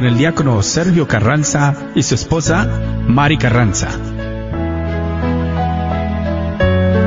[0.00, 2.66] con el diácono Sergio Carranza y su esposa
[3.06, 3.88] Mari Carranza.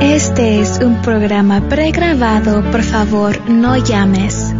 [0.00, 4.54] Este es un programa pregrabado, por favor no llames.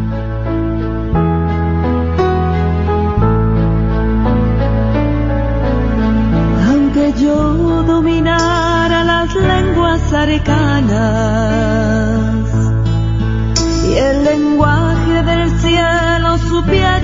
[6.68, 11.54] Aunque yo dominara las lenguas arcanas
[13.88, 17.03] y el lenguaje del cielo supiera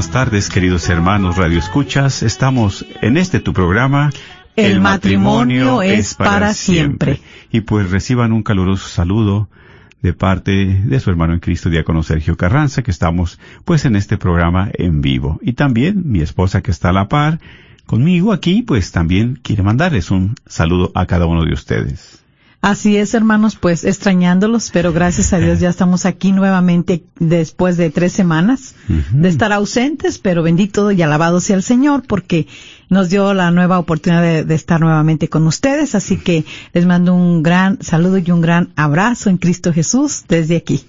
[0.00, 2.22] buenas tardes, queridos hermanos Radio Escuchas.
[2.22, 4.10] Estamos en este tu programa.
[4.56, 7.20] El matrimonio es para siempre.
[7.52, 9.50] Y pues reciban un caluroso saludo
[10.00, 14.16] de parte de su hermano en Cristo, diácono Sergio Carranza, que estamos pues en este
[14.16, 15.38] programa en vivo.
[15.42, 17.38] Y también mi esposa que está a la par
[17.84, 22.19] conmigo aquí, pues también quiere mandarles un saludo a cada uno de ustedes.
[22.62, 27.88] Así es, hermanos, pues extrañándolos, pero gracias a Dios ya estamos aquí nuevamente después de
[27.88, 32.46] tres semanas de estar ausentes, pero bendito y alabado sea el Señor porque
[32.90, 35.94] nos dio la nueva oportunidad de, de estar nuevamente con ustedes.
[35.94, 36.44] Así que
[36.74, 40.84] les mando un gran saludo y un gran abrazo en Cristo Jesús desde aquí.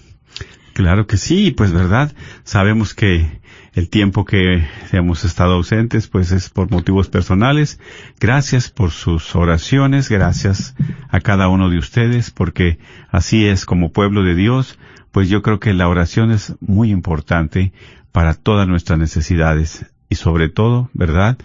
[0.74, 3.41] Claro que sí, pues verdad, sabemos que
[3.74, 7.80] el tiempo que hemos estado ausentes pues es por motivos personales.
[8.20, 10.76] Gracias por sus oraciones, gracias
[11.10, 14.78] a cada uno de ustedes porque así es como pueblo de Dios,
[15.12, 17.72] pues yo creo que la oración es muy importante
[18.12, 21.38] para todas nuestras necesidades y sobre todo, ¿verdad?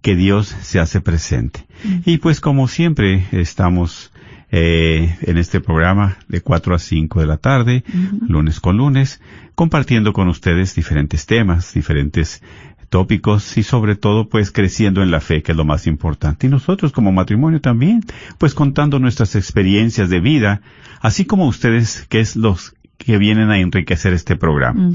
[0.00, 1.66] Que Dios se hace presente.
[2.04, 4.11] Y pues como siempre estamos
[4.54, 7.84] eh, en este programa de 4 a 5 de la tarde,
[8.28, 9.20] lunes con lunes,
[9.54, 12.42] compartiendo con ustedes diferentes temas, diferentes
[12.90, 16.46] tópicos y sobre todo pues creciendo en la fe, que es lo más importante.
[16.46, 18.02] Y nosotros como matrimonio también,
[18.36, 20.60] pues contando nuestras experiencias de vida,
[21.00, 24.92] así como ustedes, que es los que vienen a enriquecer este programa.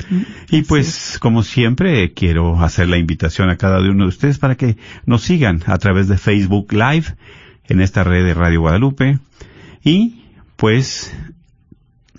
[0.51, 4.78] Y pues, como siempre, quiero hacer la invitación a cada uno de ustedes para que
[5.07, 7.16] nos sigan a través de Facebook Live
[7.66, 9.18] en esta red de Radio Guadalupe.
[9.88, 10.22] Y
[10.58, 11.16] pues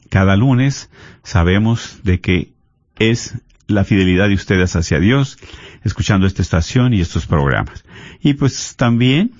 [0.09, 0.89] cada lunes
[1.23, 2.55] sabemos de que
[2.99, 5.37] es la fidelidad de ustedes hacia Dios,
[5.85, 7.85] escuchando esta estación y estos programas.
[8.23, 9.33] Y pues también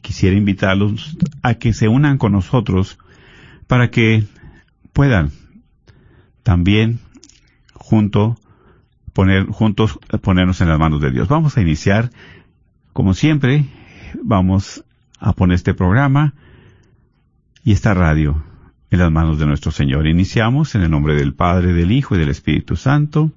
[0.00, 2.96] quisiera invitarlos a que se unan con nosotros
[3.66, 4.24] para que
[4.94, 5.30] puedan
[6.42, 7.00] también
[7.74, 8.38] junto
[9.12, 11.28] poner juntos ponernos en las manos de Dios.
[11.28, 12.10] Vamos a iniciar
[12.94, 13.66] como siempre,
[14.22, 14.82] vamos
[15.18, 16.32] a poner este programa
[17.64, 18.44] y esta radio
[18.90, 20.06] en las manos de nuestro Señor.
[20.06, 23.32] Iniciamos en el nombre del Padre, del Hijo y del Espíritu Santo.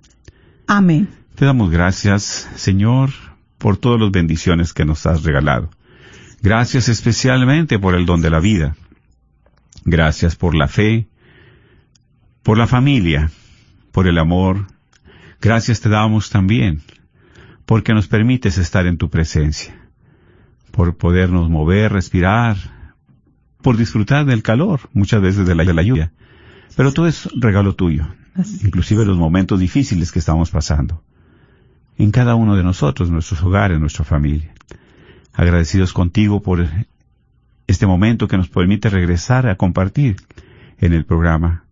[0.68, 1.08] Amén.
[1.36, 3.12] Te damos gracias, Señor,
[3.58, 5.70] por todas las bendiciones que nos has regalado.
[6.42, 8.76] Gracias especialmente por el don de la vida.
[9.86, 11.08] Gracias por la fe,
[12.44, 13.32] por la familia,
[13.92, 14.68] por el amor.
[15.40, 16.82] Gracias te damos también
[17.66, 19.76] porque nos permites estar en tu presencia,
[20.72, 22.77] por podernos mover, respirar,
[23.68, 26.14] por disfrutar del calor, muchas veces de la, de la lluvia.
[26.78, 28.08] Pero todo es regalo tuyo,
[28.64, 31.04] inclusive los momentos difíciles que estamos pasando,
[31.98, 34.54] en cada uno de nosotros, nuestros hogares, nuestra familia.
[35.34, 36.66] Agradecidos contigo por
[37.68, 40.16] este momento que nos permite regresar a compartir
[40.78, 41.66] en el programa.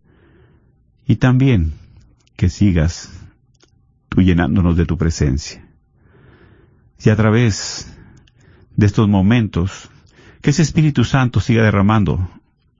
[1.06, 1.72] Y también
[2.36, 3.10] que sigas
[4.10, 5.66] tú llenándonos de tu presencia.
[7.02, 7.90] Y a través
[8.76, 9.88] de estos momentos,
[10.40, 12.28] que ese Espíritu Santo siga derramando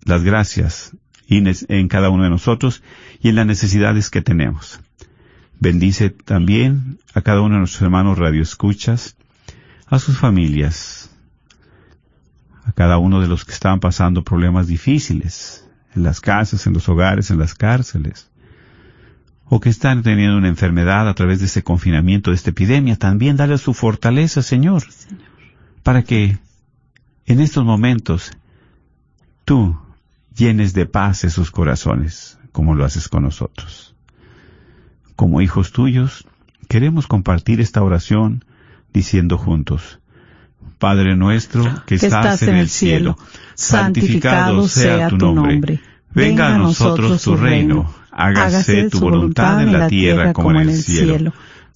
[0.04, 0.96] las gracias
[1.28, 2.82] en cada uno de nosotros
[3.20, 4.80] y en las necesidades que tenemos.
[5.58, 9.16] Bendice también a cada uno de nuestros hermanos radioescuchas,
[9.86, 11.10] a sus familias,
[12.64, 16.88] a cada uno de los que están pasando problemas difíciles en las casas, en los
[16.88, 18.30] hogares, en las cárceles.
[19.48, 23.36] o que están teniendo una enfermedad a través de ese confinamiento, de esta epidemia, también
[23.36, 24.82] dale su fortaleza, Señor,
[25.84, 26.38] para que
[27.26, 28.30] en estos momentos
[29.44, 29.76] tú
[30.36, 33.94] llenes de paz sus corazones, como lo haces con nosotros.
[35.16, 36.26] Como hijos tuyos,
[36.68, 38.44] queremos compartir esta oración
[38.92, 39.98] diciendo juntos,
[40.78, 43.16] Padre nuestro que, estás, en el cielo,
[43.54, 45.80] santificado sea tu nombre.
[46.10, 51.32] Venga a nosotros tu reino, hágase tu voluntad en la tierra como en el cielo.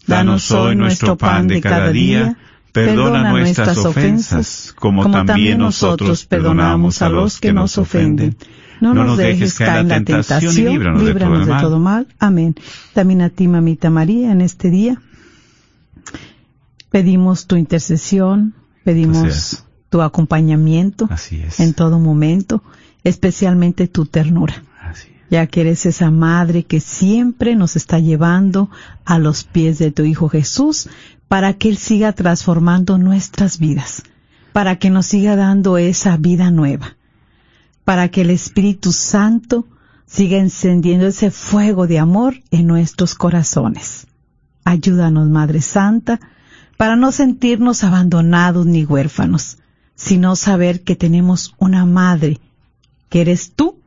[0.07, 2.37] Danos hoy nuestro pan de cada día,
[2.73, 8.37] perdona nuestras ofensas, como también nosotros perdonamos a los que nos ofenden.
[8.81, 11.15] No nos dejes caer en la tentación y líbranos de
[11.61, 12.07] todo mal.
[12.19, 12.55] Amén.
[12.95, 15.01] También a ti, mamita María, en este día
[16.91, 21.09] pedimos tu intercesión, pedimos tu acompañamiento
[21.59, 22.63] en todo momento,
[23.05, 24.65] especialmente tu ternura.
[25.31, 28.69] Ya que eres esa madre que siempre nos está llevando
[29.05, 30.89] a los pies de tu Hijo Jesús
[31.29, 34.03] para que Él siga transformando nuestras vidas,
[34.53, 36.97] para que nos siga dando esa vida nueva,
[37.85, 39.69] para que el Espíritu Santo
[40.07, 44.09] siga encendiendo ese fuego de amor en nuestros corazones.
[44.65, 46.19] Ayúdanos, Madre Santa,
[46.77, 49.59] para no sentirnos abandonados ni huérfanos,
[49.95, 52.41] sino saber que tenemos una madre,
[53.09, 53.80] que eres tú,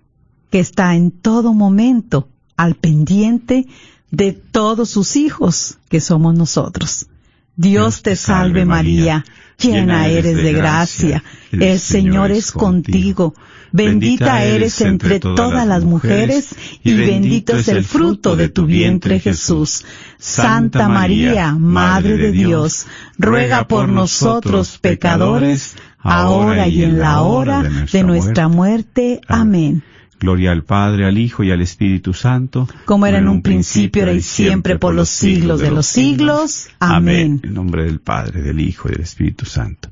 [0.54, 3.66] que está en todo momento al pendiente
[4.12, 7.08] de todos sus hijos, que somos nosotros.
[7.56, 9.26] Dios te salve María,
[9.58, 13.34] llena eres de gracia, el Señor es contigo,
[13.72, 16.50] bendita eres entre todas las mujeres
[16.84, 19.84] y bendito es el fruto de tu vientre Jesús.
[20.20, 22.86] Santa María, Madre de Dios,
[23.18, 29.20] ruega por nosotros pecadores, ahora y en la hora de nuestra muerte.
[29.28, 29.82] Amén.
[30.24, 32.70] Gloria al Padre, al Hijo y al Espíritu Santo.
[32.86, 36.70] Como era en un principio, era y siempre, por los siglos de los siglos.
[36.80, 37.42] Amén.
[37.44, 39.90] En nombre del Padre, del Hijo y del Espíritu Santo.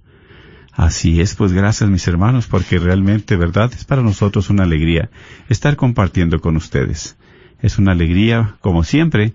[0.72, 5.10] Así es, pues gracias mis hermanos, porque realmente, verdad, es para nosotros una alegría
[5.50, 7.18] estar compartiendo con ustedes.
[7.62, 9.34] Es una alegría, como siempre,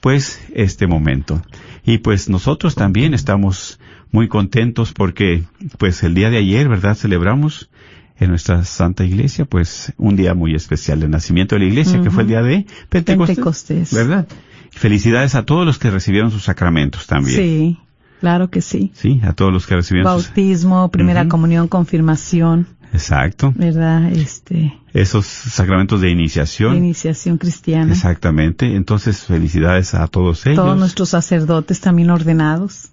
[0.00, 1.42] pues este momento.
[1.84, 3.80] Y pues nosotros también estamos
[4.12, 5.42] muy contentos porque,
[5.76, 7.68] pues el día de ayer, verdad, celebramos
[8.18, 12.10] en nuestra Santa Iglesia, pues un día muy especial, el nacimiento de la Iglesia, que
[12.10, 14.26] fue el día de Pentecostés, ¿verdad?
[14.70, 17.36] Felicidades a todos los que recibieron sus sacramentos también.
[17.36, 17.78] Sí,
[18.20, 18.90] claro que sí.
[18.94, 22.66] Sí, a todos los que recibieron Bautismo, primera comunión, confirmación.
[22.92, 23.52] Exacto.
[23.56, 24.10] ¿Verdad?
[24.12, 24.78] Este.
[24.92, 26.72] Esos sacramentos de iniciación.
[26.72, 27.92] De iniciación cristiana.
[27.92, 28.74] Exactamente.
[28.76, 30.56] Entonces, felicidades a todos ellos.
[30.56, 32.90] Todos nuestros sacerdotes también ordenados.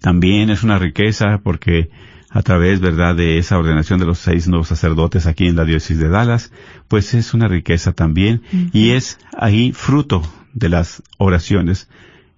[0.00, 1.90] También es una riqueza porque
[2.30, 5.98] a través, ¿verdad?, de esa ordenación de los seis nuevos sacerdotes aquí en la diócesis
[5.98, 6.52] de Dallas,
[6.88, 8.42] pues es una riqueza también
[8.72, 11.88] y es ahí fruto de las oraciones.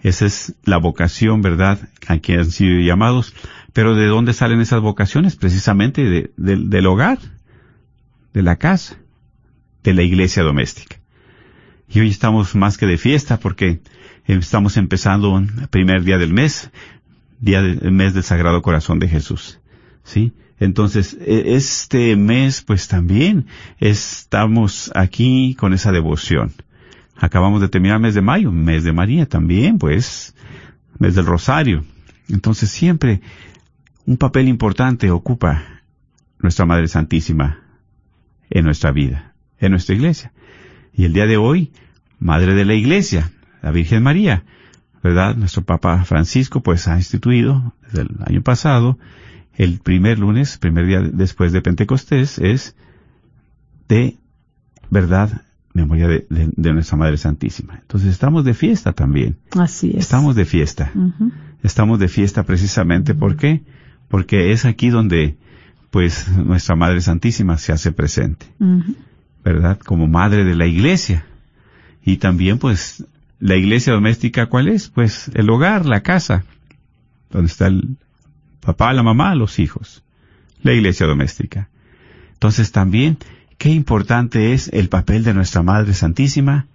[0.00, 3.34] Esa es la vocación, ¿verdad?, a quien han sido llamados.
[3.72, 5.36] Pero ¿de dónde salen esas vocaciones?
[5.36, 7.18] Precisamente del hogar,
[8.34, 8.96] de la casa,
[9.82, 10.96] de la iglesia doméstica.
[11.88, 13.80] Y hoy estamos más que de fiesta porque
[14.26, 16.70] estamos empezando el primer día del mes,
[17.40, 19.60] día del mes del Sagrado Corazón de Jesús.
[20.08, 20.32] ¿Sí?
[20.58, 23.46] Entonces, e, este mes, pues también
[23.78, 26.52] estamos aquí con esa devoción.
[27.16, 30.34] Acabamos de terminar el mes de mayo, mes de María también, pues,
[30.98, 31.84] mes del Rosario.
[32.28, 33.20] Entonces, siempre
[34.06, 35.82] un papel importante ocupa
[36.38, 37.60] nuestra Madre Santísima
[38.48, 40.32] en nuestra vida, en nuestra iglesia.
[40.94, 41.70] Y el día de hoy,
[42.18, 43.30] Madre de la Iglesia,
[43.62, 44.44] la Virgen María,
[45.02, 45.36] ¿verdad?
[45.36, 48.98] Nuestro Papa Francisco, pues, ha instituido desde el año pasado
[49.58, 52.76] el primer lunes, primer día después de Pentecostés, es
[53.88, 54.16] de
[54.88, 55.42] verdad,
[55.74, 57.76] memoria de, nuestra Madre Santísima.
[57.80, 59.36] Entonces estamos de fiesta también.
[59.58, 59.96] Así es.
[59.96, 60.92] Estamos de fiesta.
[61.64, 63.62] Estamos de fiesta precisamente, ¿por qué?
[64.06, 65.36] Porque es aquí donde,
[65.90, 68.46] pues, nuestra Madre Santísima se hace presente.
[69.44, 69.78] ¿Verdad?
[69.80, 71.26] Como Madre de la Iglesia.
[72.04, 73.04] Y también, pues,
[73.40, 74.88] la iglesia doméstica, ¿cuál es?
[74.88, 76.44] Pues el hogar, la casa,
[77.30, 77.96] donde está el,
[78.60, 80.02] papá, la mamá, los hijos,
[80.62, 81.68] la iglesia doméstica.
[82.32, 83.18] Entonces también,
[83.58, 86.66] qué importante es el papel de nuestra Madre Santísima,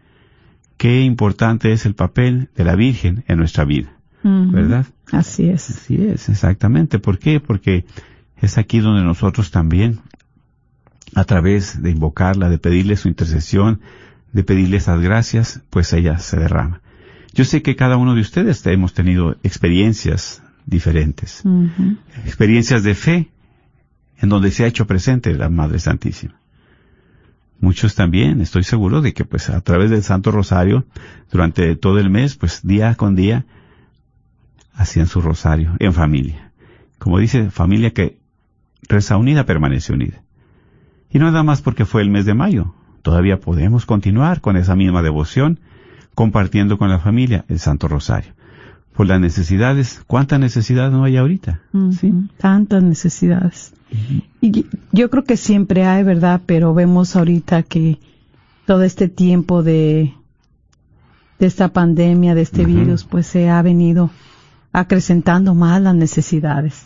[0.77, 4.85] qué importante es el papel de la Virgen en nuestra vida, ¿verdad?
[5.11, 5.69] Así es.
[5.69, 6.99] Así es, exactamente.
[6.99, 7.39] ¿Por qué?
[7.39, 7.85] Porque
[8.37, 9.99] es aquí donde nosotros también,
[11.15, 13.79] a través de invocarla, de pedirle su intercesión,
[14.33, 16.81] de pedirle esas gracias, pues ella se derrama.
[17.33, 21.43] Yo sé que cada uno de ustedes hemos tenido experiencias diferentes.
[22.25, 23.29] Experiencias de fe
[24.17, 26.35] en donde se ha hecho presente la Madre Santísima.
[27.59, 30.85] muchos también, estoy seguro de que pues a través del Santo Rosario,
[31.31, 33.45] durante todo el mes, pues día con día,
[34.73, 36.51] hacían su rosario en familia.
[36.99, 38.17] Como dice, familia que
[38.87, 40.23] reza unida permanece unida.
[41.09, 44.75] Y no nada más porque fue el mes de mayo, todavía podemos continuar con esa
[44.75, 45.59] misma devoción,
[46.15, 48.33] compartiendo con la familia el Santo Rosario.
[48.95, 51.61] Por las necesidades, ¿cuántas necesidades no hay ahorita?
[51.99, 52.13] ¿Sí?
[52.37, 53.73] Tantas necesidades.
[54.39, 56.41] Y yo creo que siempre hay, ¿verdad?
[56.45, 57.99] Pero vemos ahorita que
[58.65, 60.13] todo este tiempo de,
[61.39, 64.11] de esta pandemia, de este virus, pues se ha venido
[64.71, 66.85] acrecentando más las necesidades.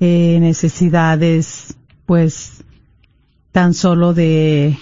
[0.00, 2.64] Eh, necesidades, pues,
[3.52, 4.78] tan solo de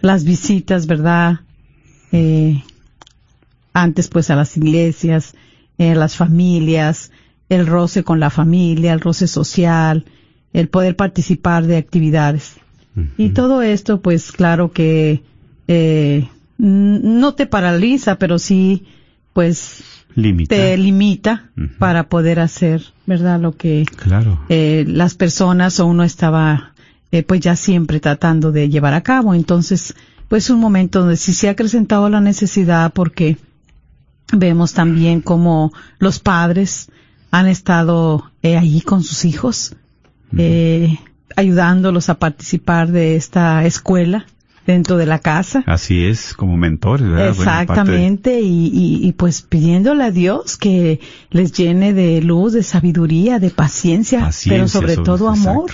[0.00, 1.40] las visitas, ¿verdad?
[2.12, 2.62] Eh,
[3.72, 5.34] antes, pues, a las iglesias,
[5.78, 7.10] eh, las familias,
[7.48, 10.04] el roce con la familia, el roce social,
[10.52, 12.56] el poder participar de actividades.
[13.16, 15.22] Y todo esto, pues, claro que
[15.68, 18.84] eh, no te paraliza, pero sí,
[19.32, 19.82] pues,
[20.16, 20.54] Limita.
[20.56, 23.40] te limita para poder hacer, ¿verdad?
[23.40, 24.40] Lo que Claro.
[24.48, 26.74] eh, las personas o uno estaba
[27.12, 29.34] eh, pues ya siempre tratando de llevar a cabo.
[29.34, 29.94] Entonces,
[30.28, 33.36] pues un momento donde sí se ha acrecentado la necesidad porque
[34.32, 36.88] vemos también como los padres
[37.30, 39.76] han estado eh, allí con sus hijos,
[40.36, 40.98] eh,
[41.36, 44.26] ayudándolos a participar de esta escuela
[44.66, 45.62] dentro de la casa.
[45.66, 47.34] Así es, como mentores, ¿verdad?
[47.34, 52.20] Bueno, parte de- Exactamente, y, y, y pues pidiéndole a Dios que les llene de
[52.22, 55.66] luz, de sabiduría, de paciencia, paciencia pero sobre, todo exacto.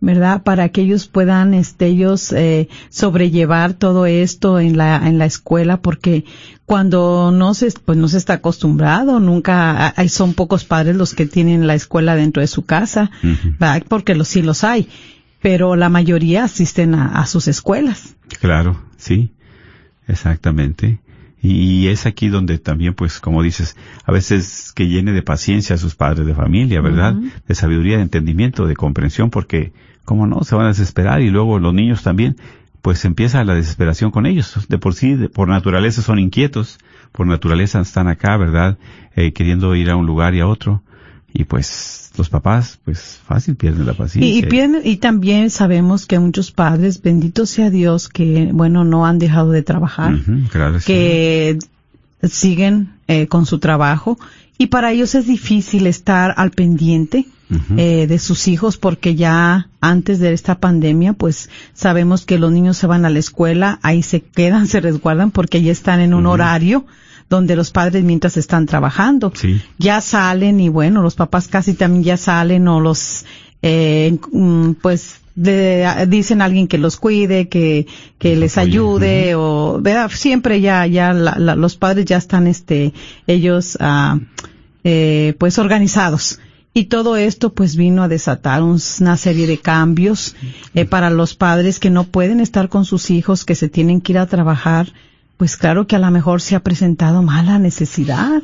[0.00, 0.42] ¿Verdad?
[0.42, 5.78] Para que ellos puedan, este, ellos eh, sobrellevar todo esto en la en la escuela,
[5.78, 6.24] porque
[6.66, 11.26] cuando no se pues no se está acostumbrado, nunca hay son pocos padres los que
[11.26, 13.10] tienen la escuela dentro de su casa.
[13.88, 14.88] Porque los sí los hay,
[15.40, 18.16] pero la mayoría asisten a, a sus escuelas.
[18.40, 19.32] Claro, sí,
[20.08, 21.00] exactamente.
[21.46, 25.78] Y es aquí donde también, pues, como dices, a veces que llene de paciencia a
[25.78, 27.14] sus padres de familia, ¿verdad?
[27.46, 29.74] De sabiduría, de entendimiento, de comprensión, porque,
[30.06, 30.42] ¿cómo no?
[30.42, 32.36] Se van a desesperar y luego los niños también,
[32.80, 34.66] pues empieza la desesperación con ellos.
[34.70, 36.78] De por sí, de- por naturaleza son inquietos,
[37.12, 38.78] por naturaleza están acá, ¿verdad?
[39.14, 40.82] Eh, queriendo ir a un lugar y a otro.
[41.32, 44.32] Y pues los papás, pues fácil pierden la paciencia.
[44.32, 49.04] Y, y, pierden- y también sabemos que muchos padres, bendito sea Dios, que bueno, no
[49.06, 50.86] han dejado de trabajar, Ujú, claro, sí.
[50.86, 51.58] que
[52.22, 54.18] siguen eh, con su trabajo
[54.56, 57.26] y para ellos es difícil estar al pendiente
[57.76, 62.76] eh, de sus hijos porque ya antes de esta pandemia pues sabemos que los niños
[62.78, 66.26] se van a la escuela, ahí se quedan, se resguardan porque ya están en un
[66.26, 66.86] horario
[67.30, 69.60] donde los padres mientras están trabajando Sí.
[69.78, 73.24] ya salen y bueno, los papás casi también ya salen o los,
[73.62, 77.86] eh, mm, pues, de- dicen a alguien que los cuide, que,
[78.18, 80.10] que les ayude o, ¿verdad?
[80.14, 82.92] Siempre ya, ya la- la- los padres ya están, este,
[83.26, 84.18] ellos, ah,
[84.84, 86.38] eh, pues organizados.
[86.76, 90.34] Y todo esto pues vino a desatar un- una serie de cambios
[90.74, 94.12] eh, para los padres que no pueden estar con sus hijos, que se tienen que
[94.12, 94.92] ir a trabajar.
[95.36, 98.40] Pues claro que a lo mejor se ha presentado mala necesidad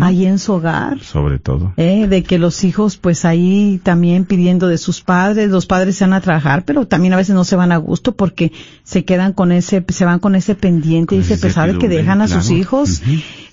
[0.00, 0.98] ahí en su hogar.
[0.98, 1.72] Sobre todo.
[1.76, 6.04] Eh, de que los hijos pues ahí también pidiendo de sus padres, los padres se
[6.04, 8.50] van a trabajar, pero también a veces no se van a gusto porque
[8.82, 11.78] se quedan con ese, se van con ese pendiente y Con ese esa pesar de
[11.78, 13.02] que dejan a sus hijos.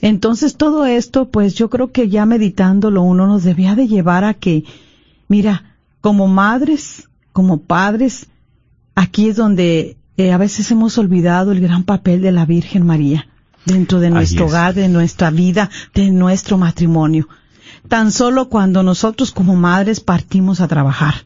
[0.01, 4.33] Entonces todo esto pues yo creo que ya meditándolo uno nos debía de llevar a
[4.33, 4.63] que,
[5.27, 8.27] mira, como madres, como padres,
[8.95, 13.27] aquí es donde eh, a veces hemos olvidado el gran papel de la Virgen María
[13.65, 14.51] dentro de nuestro es.
[14.51, 17.29] hogar, de nuestra vida, de nuestro matrimonio.
[17.87, 21.25] Tan solo cuando nosotros como madres partimos a trabajar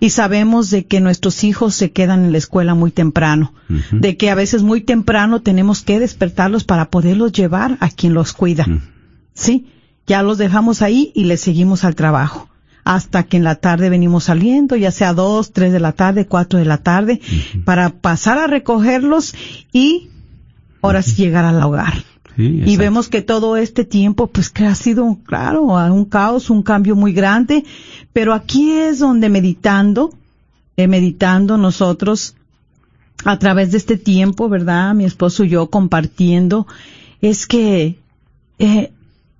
[0.00, 3.54] y sabemos de que nuestros hijos se quedan en la escuela muy temprano,
[3.90, 8.34] de que a veces muy temprano tenemos que despertarlos para poderlos llevar a quien los
[8.34, 8.66] cuida.
[9.32, 9.68] Sí,
[10.06, 12.50] ya los dejamos ahí y les seguimos al trabajo.
[12.84, 16.58] Hasta que en la tarde venimos saliendo, ya sea dos, tres de la tarde, cuatro
[16.58, 17.20] de la tarde,
[17.64, 19.34] para pasar a recogerlos
[19.72, 20.10] y
[20.82, 21.94] ahora sí llegar al hogar.
[22.36, 26.62] Sí, Y vemos que todo este tiempo, pues que ha sido, claro, un caos, un
[26.62, 27.64] cambio muy grande,
[28.12, 30.12] pero aquí es donde meditando,
[30.76, 32.34] eh, meditando nosotros,
[33.24, 34.94] a través de este tiempo, ¿verdad?
[34.94, 36.66] Mi esposo y yo compartiendo,
[37.20, 37.98] es que
[38.58, 38.92] eh,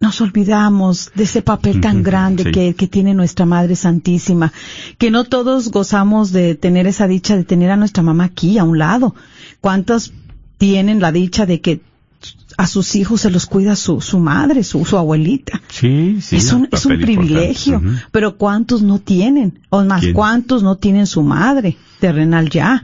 [0.04, 2.50] nos olvidamos de ese papel tan grande sí.
[2.52, 4.52] que, que tiene nuestra Madre Santísima,
[4.98, 8.64] que no todos gozamos de tener esa dicha de tener a nuestra mamá aquí, a
[8.64, 9.14] un lado.
[9.62, 10.12] ¿Cuántos
[10.58, 11.80] tienen la dicha de que
[12.58, 15.62] a sus hijos se los cuida su, su madre, su, su abuelita?
[15.70, 16.36] Sí, sí.
[16.36, 17.82] es un, es un privilegio,
[18.12, 19.60] pero ¿cuántos no tienen?
[19.70, 20.12] O más, ¿Quién?
[20.12, 22.82] ¿cuántos no tienen su madre terrenal ya?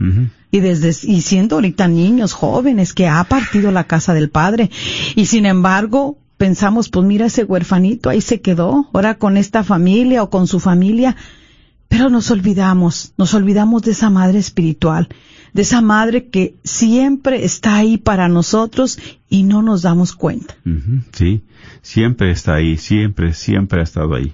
[0.49, 4.71] Y desde y siendo ahorita niños jóvenes que ha partido la casa del padre
[5.15, 10.23] y sin embargo pensamos pues mira ese huerfanito ahí se quedó ahora con esta familia
[10.23, 11.15] o con su familia
[11.87, 15.07] pero nos olvidamos nos olvidamos de esa madre espiritual
[15.53, 18.97] de esa madre que siempre está ahí para nosotros
[19.29, 20.55] y no nos damos cuenta
[21.11, 21.43] Sí,
[21.83, 24.33] siempre está ahí, siempre, siempre ha estado ahí.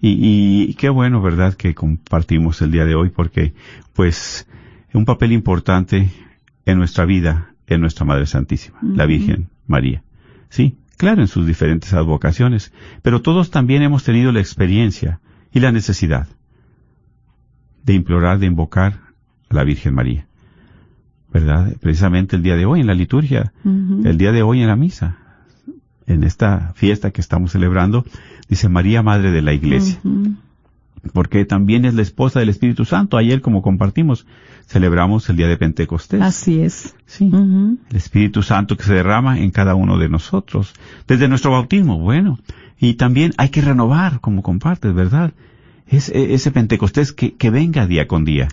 [0.00, 3.52] Y, y qué bueno, ¿verdad?, que compartimos el día de hoy porque,
[3.94, 4.46] pues,
[4.94, 6.10] un papel importante
[6.66, 10.02] en nuestra vida en nuestra Madre Santísima, la Virgen María.
[10.48, 15.72] Sí, claro, en sus diferentes advocaciones, pero todos también hemos tenido la experiencia y la
[15.72, 16.28] necesidad
[17.84, 19.00] de implorar, de invocar
[19.48, 20.26] a la Virgen María.
[21.32, 21.74] ¿Verdad?
[21.80, 25.18] Precisamente el día de hoy en la liturgia, el día de hoy en la misa,
[26.06, 28.04] en esta fiesta que estamos celebrando,
[28.48, 30.00] dice María, Madre de la Iglesia.
[31.12, 33.16] Porque también es la esposa del Espíritu Santo.
[33.16, 34.26] Ayer, como compartimos,
[34.66, 36.20] celebramos el día de Pentecostés.
[36.20, 37.30] así es Sí.
[37.32, 40.72] El Espíritu Santo que se derrama en cada uno de nosotros.
[41.06, 42.38] Desde nuestro bautismo, bueno.
[42.78, 45.32] Y también hay que renovar, como compartes, ¿verdad?
[45.86, 48.48] Es, e- ese Pentecostés que, que venga día con día.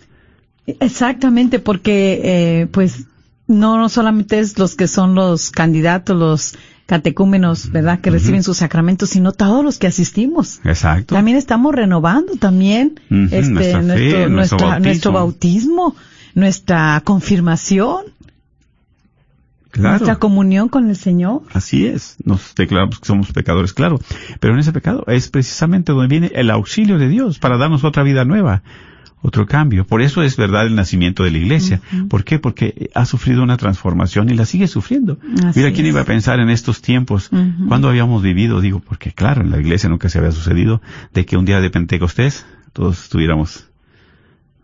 [0.68, 3.06] Exactamente, porque eh, pues
[3.48, 8.00] no, no solamente es los que son los candidatos, los catecúmenos, ¿verdad?
[8.00, 10.60] Que reciben sus sacramentos, sino todos los que asistimos.
[10.64, 11.16] Exacto.
[11.16, 13.00] También estamos renovando también
[13.32, 14.80] este, nuestra fe, nuestro, nuestro bautismo.
[14.84, 15.96] nuestro bautismo,
[16.36, 18.04] nuestra confirmación,
[19.72, 19.98] claro.
[19.98, 21.42] nuestra comunión con el Señor.
[21.54, 24.00] Así es, nos declaramos que somos pecadores, claro,
[24.40, 28.04] pero en ese pecado es precisamente donde viene el auxilio de Dios para darnos otra
[28.04, 28.62] vida nueva,
[29.26, 29.86] otro cambio.
[29.86, 31.82] Por eso es verdad el nacimiento de la iglesia.
[32.10, 32.38] ¿Por qué?
[32.38, 35.18] Porque ha sufrido una transformación y la sigue sufriendo.
[35.44, 35.94] Así Mira, ¿quién es.
[35.94, 37.30] iba a pensar en estos tiempos?
[37.68, 38.62] Cuando habíamos vivido?
[38.62, 40.82] Digo, porque claro, en la iglesia nunca se había sucedido
[41.14, 43.68] de que un día de Pentecostés todos estuviéramos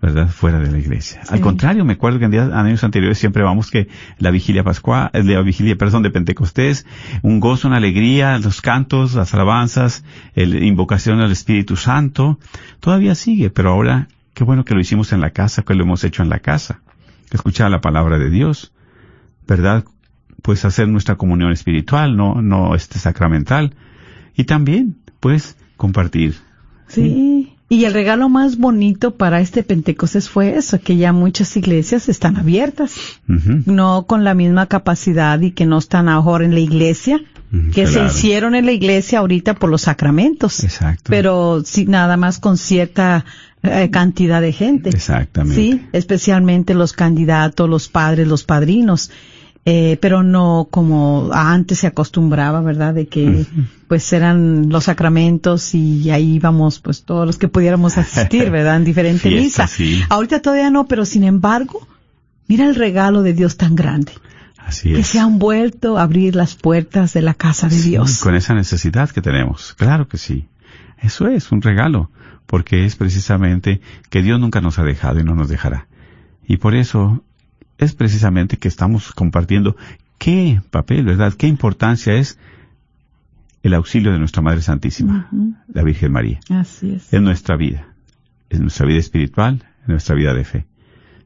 [0.02, 0.30] ¿verdad?
[0.30, 1.22] Fuera de la iglesia.
[1.30, 3.88] Al contrario, me acuerdo que en días, años anteriores siempre vamos que
[4.18, 6.88] la vigilia pascual, eh, la vigilia, perdón, de Pentecostés,
[7.22, 12.40] un gozo, una alegría, los cantos, las alabanzas, el invocación al Espíritu Santo,
[12.80, 16.04] todavía sigue, pero ahora, qué bueno que lo hicimos en la casa, que lo hemos
[16.04, 16.82] hecho en la casa.
[17.32, 18.74] Escuchar la palabra de Dios,
[19.48, 19.86] ¿verdad?
[20.42, 23.76] Pues hacer nuestra comunión espiritual, no, no este sacramental.
[24.36, 26.36] Y también, pues, compartir.
[26.88, 27.56] Sí.
[27.72, 32.36] Y el regalo más bonito para este Pentecostés fue eso, que ya muchas iglesias están
[32.36, 32.96] abiertas,
[33.28, 37.22] no con la misma capacidad y que no están ahora en la iglesia,
[37.74, 40.66] que se hicieron en la iglesia ahorita por los sacramentos.
[40.66, 41.04] Exacto.
[41.08, 43.24] Pero sí, nada más con cierta
[43.64, 44.90] eh, cantidad de gente.
[44.90, 45.56] Exactamente.
[45.62, 49.12] Sí, especialmente los candidatos, los padres, los padrinos.
[49.64, 52.96] Eh, pero no como antes se acostumbraba, ¿verdad?
[52.96, 53.46] De que
[53.88, 58.78] pues eran los sacramentos y ahí íbamos pues todos los que pudiéramos asistir, ¿verdad?
[58.78, 59.68] En diferente Fiesta, misa.
[59.68, 60.02] sí.
[60.10, 61.88] Ahorita todavía no, pero sin embargo,
[62.48, 64.14] mira el regalo de Dios tan grande,
[64.58, 65.08] Así que es.
[65.08, 68.18] se han vuelto a abrir las puertas de la casa de Sí, Dios.
[68.18, 69.76] Con esa necesidad que tenemos.
[69.78, 70.48] Claro que sí.
[71.02, 72.12] Eso es un regalo,
[72.46, 75.88] porque es precisamente que Dios nunca nos ha dejado y no nos dejará.
[76.48, 77.24] Y por eso
[77.78, 79.76] es precisamente que estamos compartiendo
[80.18, 81.34] qué papel, ¿verdad?
[81.34, 82.38] Qué importancia es
[83.64, 85.30] el auxilio de nuestra Madre Santísima,
[85.68, 87.12] la Virgen María, Así es.
[87.14, 87.88] en nuestra vida,
[88.50, 90.66] en nuestra vida espiritual, en nuestra vida de fe.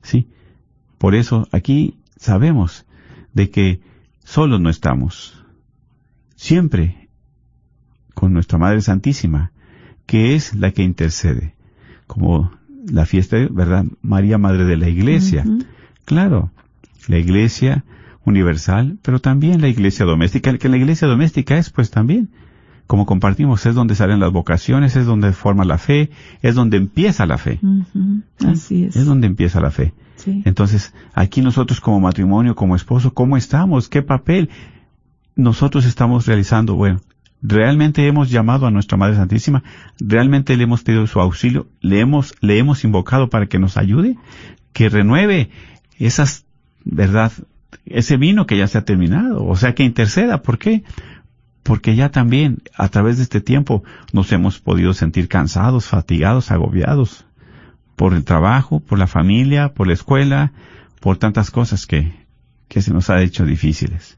[0.02, 0.28] Sí.
[0.98, 2.86] Por eso aquí sabemos
[3.34, 3.82] de que
[4.24, 5.44] solos no estamos.
[6.36, 7.10] Siempre
[8.14, 9.52] con nuestra Madre Santísima,
[10.06, 11.56] que es la que intercede,
[12.08, 12.52] como
[12.88, 13.86] la fiesta, ¿verdad?
[14.02, 15.46] María, Madre de la Iglesia.
[16.06, 16.52] Claro,
[17.08, 17.84] la Iglesia
[18.26, 22.30] universal, pero también la Iglesia doméstica, que la Iglesia doméstica es pues también,
[22.88, 27.26] como compartimos, es donde salen las vocaciones, es donde forma la fe, es donde empieza
[27.26, 27.60] la fe.
[27.62, 28.22] Ujú.
[28.48, 28.96] Así es.
[28.96, 29.94] Es donde empieza la fe.
[30.18, 30.44] Sí.
[30.46, 33.90] Entonces, aquí nosotros como matrimonio, como esposo, ¿cómo estamos?
[33.90, 34.50] ¿Qué papel
[35.36, 36.76] nosotros estamos realizando?
[36.76, 37.02] Bueno,
[37.48, 39.64] realmente hemos llamado a nuestra Madre Santísima,
[40.00, 44.18] realmente le hemos pedido su auxilio, le hemos, le hemos invocado para que nos ayude,
[44.74, 45.50] que renueve
[45.98, 46.46] esas,
[46.84, 47.32] verdad,
[47.86, 50.42] ese vino que ya se ha terminado, o sea, que interceda.
[50.42, 50.84] ¿Por qué?
[51.64, 57.26] Porque ya también, a través de este tiempo, nos hemos podido sentir cansados, fatigados, agobiados
[57.96, 60.52] por el trabajo, por la familia, por la escuela,
[61.00, 62.14] por tantas cosas que,
[62.68, 64.18] que se nos ha hecho difíciles.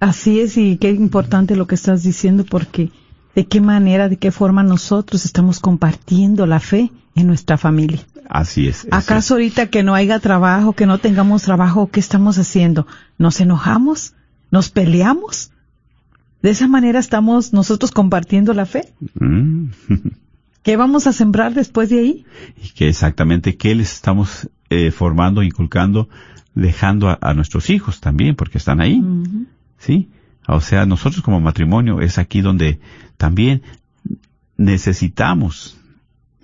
[0.00, 2.90] Así es, y qué importante lo que estás diciendo, porque
[3.34, 8.00] de qué manera, de qué forma nosotros estamos compartiendo la fe en nuestra familia.
[8.28, 8.86] Así es.
[8.90, 12.86] ¿Acaso ahorita que no haya trabajo, que no tengamos trabajo, qué estamos haciendo?
[13.18, 14.14] ¿Nos enojamos?
[14.50, 15.50] ¿Nos peleamos?
[16.42, 18.92] De esa manera estamos nosotros compartiendo la fe.
[19.14, 19.66] Mm.
[20.62, 22.26] ¿Qué vamos a sembrar después de ahí?
[22.62, 26.08] y que exactamente qué les estamos eh, formando, inculcando,
[26.54, 29.02] dejando a, a, nuestros hijos también, porque están ahí.
[29.82, 30.10] ¿Sí?
[30.46, 32.78] O sea, nosotros como matrimonio es aquí donde
[33.16, 33.62] también
[34.56, 35.76] necesitamos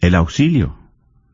[0.01, 0.77] el auxilio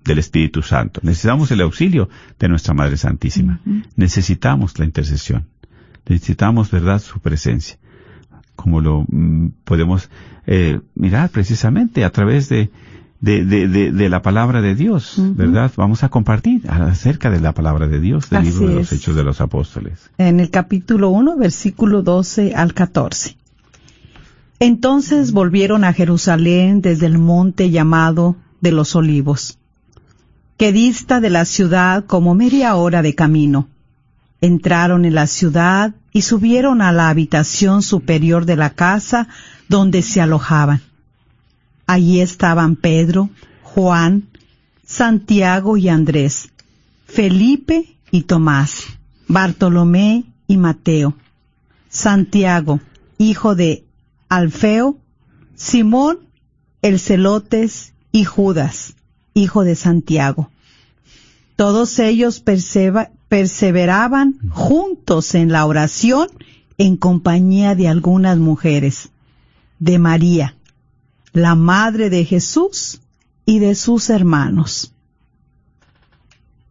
[0.04, 1.00] del Espíritu Santo.
[1.02, 3.60] Necesitamos el auxilio de nuestra Madre Santísima.
[3.96, 5.46] Necesitamos la intercesión.
[6.06, 7.78] Necesitamos, ¿verdad?, su presencia.
[8.54, 10.10] Como lo mm, podemos
[10.46, 12.70] eh, mirar precisamente a través de,
[13.24, 15.14] de, de, de, de la palabra de Dios.
[15.18, 15.72] ¿verdad?
[15.76, 18.98] Vamos a compartir acerca de la palabra de Dios, del Así libro de los es.
[19.00, 20.10] Hechos de los Apóstoles.
[20.18, 23.36] en el capítulo 1, versículo 12 al 14.
[24.60, 29.58] Entonces volvieron a Jerusalén desde el monte llamado de los olivos,
[30.58, 33.68] que dista de la ciudad como media hora de camino.
[34.42, 39.28] Entraron en la ciudad y subieron a la habitación superior de la casa
[39.68, 40.82] donde se alojaban.
[41.86, 43.30] Allí estaban Pedro,
[43.62, 44.28] Juan,
[44.86, 46.50] Santiago y Andrés,
[47.06, 48.84] Felipe y Tomás,
[49.28, 51.14] Bartolomé y Mateo,
[51.88, 52.80] Santiago,
[53.18, 53.84] hijo de
[54.28, 54.98] Alfeo,
[55.54, 56.24] Simón
[56.84, 58.92] el Celotes y Judas,
[59.32, 60.50] hijo de Santiago.
[61.56, 62.44] Todos ellos
[63.28, 66.28] perseveraban juntos en la oración
[66.76, 69.08] en compañía de algunas mujeres,
[69.78, 70.56] de María,
[71.34, 73.02] la madre de Jesús
[73.44, 74.94] y de sus hermanos.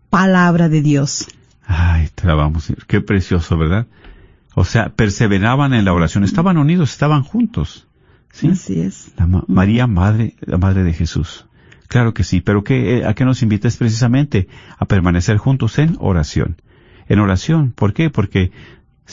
[0.09, 1.27] Palabra de Dios.
[1.67, 2.71] Ay, te la vamos.
[2.87, 3.87] Qué precioso, ¿verdad?
[4.55, 7.87] O sea, perseveraban en la oración, estaban unidos, estaban juntos.
[8.31, 8.47] ¿Sí?
[8.49, 9.11] Así es.
[9.17, 11.45] La ma- María, madre, la madre de Jesús.
[11.87, 14.47] Claro que sí, pero ¿qué, eh, ¿a qué nos invita es precisamente?
[14.79, 16.57] A permanecer juntos en oración.
[17.07, 18.09] En oración, ¿por qué?
[18.09, 18.51] Porque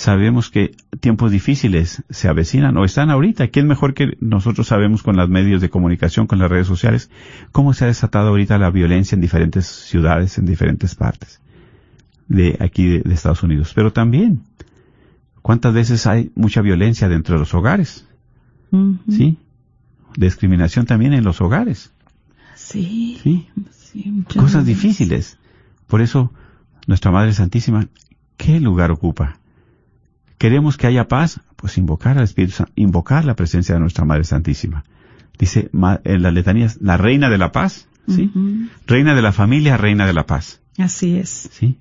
[0.00, 3.48] sabemos que tiempos difíciles se avecinan o están ahorita.
[3.48, 7.10] ¿Quién mejor que nosotros sabemos con los medios de comunicación, con las redes sociales,
[7.52, 11.42] cómo se ha desatado ahorita la violencia en diferentes ciudades, en diferentes partes
[12.28, 13.72] de aquí de, de Estados Unidos?
[13.74, 14.40] Pero también,
[15.42, 18.06] ¿cuántas veces hay mucha violencia dentro de los hogares?
[19.10, 19.36] ¿Sí?
[20.16, 21.92] Discriminación también en los hogares.
[22.54, 23.20] Sí.
[23.22, 24.24] ¿Sí?
[24.34, 25.36] Cosas difíciles.
[25.86, 26.32] Por eso,
[26.86, 27.86] nuestra Madre Santísima,
[28.38, 29.39] ¿qué lugar ocupa?
[30.40, 31.42] ¿Queremos que haya paz?
[31.56, 34.84] Pues invocar al Espíritu Santo, invocar la presencia de nuestra Madre Santísima.
[35.38, 35.68] Dice
[36.04, 38.32] en las letanías, la Reina de la Paz, ¿sí?
[38.86, 41.50] Reina de la familia, Reina de la Paz, Así es.
[41.52, 41.76] ¿sí?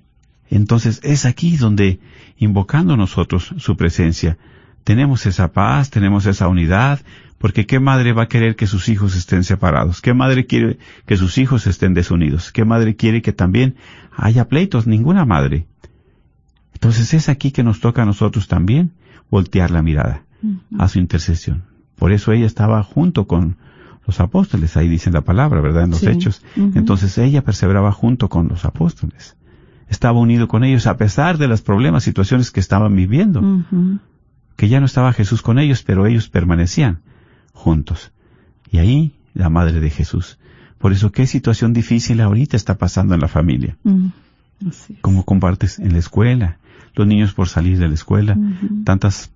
[0.50, 2.00] Entonces, es aquí donde,
[2.36, 4.36] invocando nosotros su presencia,
[4.84, 7.00] tenemos esa paz, tenemos esa unidad,
[7.38, 10.02] porque ¿qué madre va a querer que sus hijos estén separados?
[10.02, 12.52] ¿Qué madre quiere que sus hijos estén desunidos?
[12.52, 13.76] ¿Qué madre quiere que también
[14.14, 14.86] haya pleitos?
[14.86, 15.66] Ninguna madre.
[16.80, 18.92] Entonces es aquí que nos toca a nosotros también
[19.30, 20.22] voltear la mirada
[20.78, 21.64] a su intercesión.
[21.96, 23.58] Por eso ella estaba junto con
[24.06, 25.84] los apóstoles, ahí dice la palabra, ¿verdad?
[25.84, 26.08] En los Sí.
[26.08, 26.42] hechos.
[26.56, 29.36] Entonces ella perseveraba junto con los apóstoles.
[29.90, 33.42] Estaba unido con ellos a pesar de los problemas, situaciones que estaban viviendo
[34.56, 37.00] que ya no estaba Jesús con ellos, pero ellos permanecían
[37.52, 38.12] juntos.
[38.70, 40.38] Y ahí la madre de Jesús.
[40.78, 43.76] Por eso, qué situación difícil ahorita está pasando en la familia.
[44.66, 45.00] Así es.
[45.00, 46.58] Como compartes en la escuela,
[46.94, 48.36] los niños por salir de la escuela,
[48.84, 49.30] tantas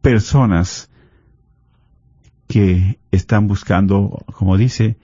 [0.00, 0.90] personas
[2.48, 4.96] que están buscando, como dice,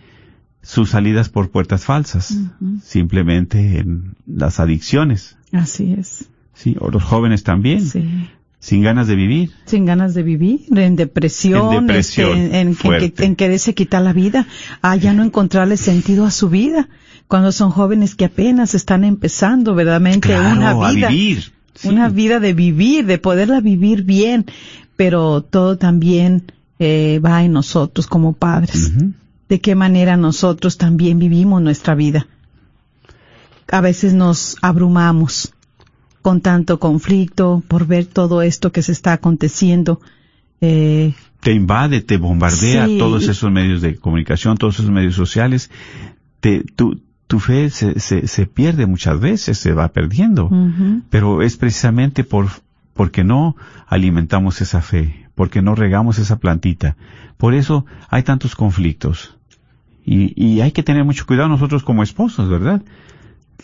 [0.63, 2.37] sus salidas por puertas falsas,
[2.83, 6.29] simplemente en las adicciones, Así es.
[6.53, 6.77] ¿sí?
[6.79, 8.29] O los jóvenes también, Sí.
[8.61, 9.51] Sin ganas de vivir.
[9.67, 12.77] Sin ganas de vivir, en depresión, En depresión, este, en,
[13.31, 14.47] en- quererse quitar la vida,
[14.83, 16.89] a ya no encontrarle sentido a su vida,
[17.29, 21.09] cuando son jóvenes que apenas están empezando verdaderamente Claro, una a vida.
[21.09, 21.53] vivir.
[21.75, 21.89] Sí.
[21.89, 24.47] una vida de vivir, de poderla vivir bien,
[24.97, 28.91] pero todo también eh, va en nosotros como padres.
[29.49, 32.27] De qué manera nosotros también vivimos nuestra vida.
[33.71, 35.53] A veces nos abrumamos
[36.23, 40.01] con tanto conflicto por ver todo esto que se está aconteciendo.
[40.61, 42.99] Eh, Te invade, te bombardea Sí.
[42.99, 45.71] todos esos medios de comunicación, todos esos medios sociales.
[46.41, 50.51] Te, tu, tu fe se, se, se pierde muchas veces, se va perdiendo.
[51.11, 52.49] Pero es precisamente por,
[52.95, 53.55] porque no
[53.87, 56.97] alimentamos esa fe, porque no regamos esa plantita.
[57.37, 59.37] Por eso hay tantos conflictos.
[60.05, 62.83] Y, y hay que tener mucho cuidado nosotros como esposos, ¿verdad?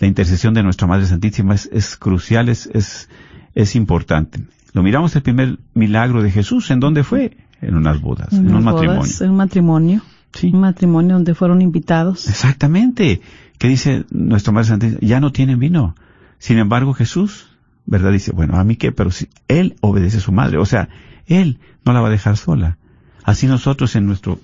[0.01, 3.09] La intercesión de nuestra Madre Santísima es, es crucial, es, es,
[3.55, 4.45] es importante.
[4.73, 7.37] Lo miramos el primer milagro de Jesús, ¿en dónde fue?
[7.61, 9.13] En unas bodas, en, unas un bodas, matrimonio.
[9.21, 10.03] En un matrimonio.
[10.33, 10.51] Sí.
[10.53, 12.29] Un matrimonio donde fueron invitados.
[12.29, 13.21] Exactamente.
[13.57, 15.95] Que dice nuestra Madre Santísima, ya no tienen vino.
[16.39, 17.47] Sin embargo, Jesús,
[17.87, 18.11] ¿verdad?
[18.11, 20.89] Dice, bueno, a mí qué, pero si Él obedece a su madre, o sea,
[21.27, 22.79] Él no la va a dejar sola.
[23.23, 24.41] Así nosotros en nuestro.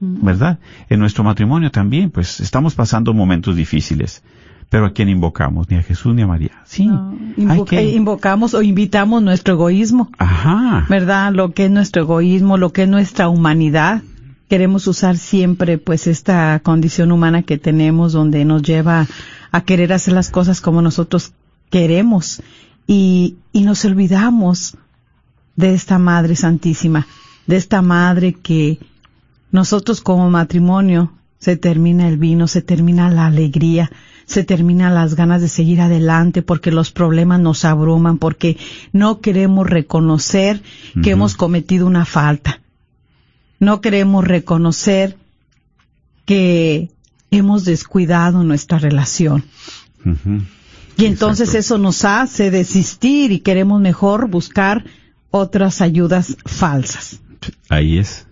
[0.00, 0.58] ¿verdad?
[0.88, 4.22] En nuestro matrimonio también, pues estamos pasando momentos difíciles.
[4.68, 5.70] Pero ¿a quién invocamos?
[5.70, 6.62] Ni a Jesús ni a María.
[6.64, 6.86] Sí.
[6.86, 7.90] No, invoca, que...
[7.90, 10.10] Invocamos o invitamos nuestro egoísmo.
[10.18, 10.86] Ajá.
[10.88, 11.32] ¿Verdad?
[11.32, 14.02] Lo que es nuestro egoísmo, lo que es nuestra humanidad.
[14.48, 19.06] Queremos usar siempre pues esta condición humana que tenemos donde nos lleva
[19.52, 21.32] a querer hacer las cosas como nosotros
[21.70, 22.42] queremos
[22.86, 24.76] y, y nos olvidamos
[25.56, 27.06] de esta Madre Santísima,
[27.46, 28.78] de esta Madre que
[29.50, 33.90] nosotros como matrimonio se termina el vino, se termina la alegría,
[34.26, 38.56] se terminan las ganas de seguir adelante porque los problemas nos abruman, porque
[38.92, 40.62] no queremos reconocer
[40.94, 41.12] que uh -huh.
[41.12, 42.60] hemos cometido una falta.
[43.60, 45.16] No queremos reconocer
[46.24, 46.90] que
[47.30, 49.44] hemos descuidado nuestra relación.
[50.04, 50.46] Uh -huh.
[50.98, 51.58] Y entonces Exacto.
[51.74, 54.84] eso nos hace desistir y queremos mejor buscar
[55.30, 57.20] otras ayudas falsas.
[57.68, 58.26] Ahí es.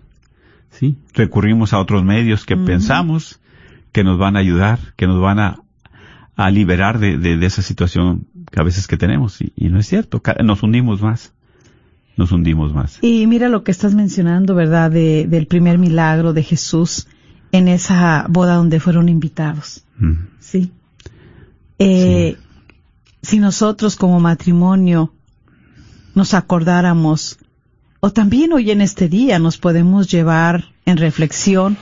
[0.78, 2.66] Sí, recurrimos a otros medios que uh -huh.
[2.66, 3.40] pensamos
[3.92, 5.62] que nos van a ayudar, que nos van a,
[6.36, 9.40] a liberar de, de, de, esa situación que a veces que tenemos.
[9.40, 11.32] Y, y, no es cierto, nos hundimos más.
[12.16, 12.98] Nos hundimos más.
[13.02, 14.90] Y mira lo que estás mencionando, ¿verdad?
[14.90, 17.08] De, del primer milagro de Jesús
[17.52, 19.84] en esa boda donde fueron invitados.
[20.40, 20.72] ¿Sí?
[21.78, 22.44] Eh, sí.
[23.22, 25.12] Si nosotros como matrimonio
[26.14, 27.38] nos acordáramos,
[28.04, 31.78] o también hoy en este día nos podemos llevar en reflexión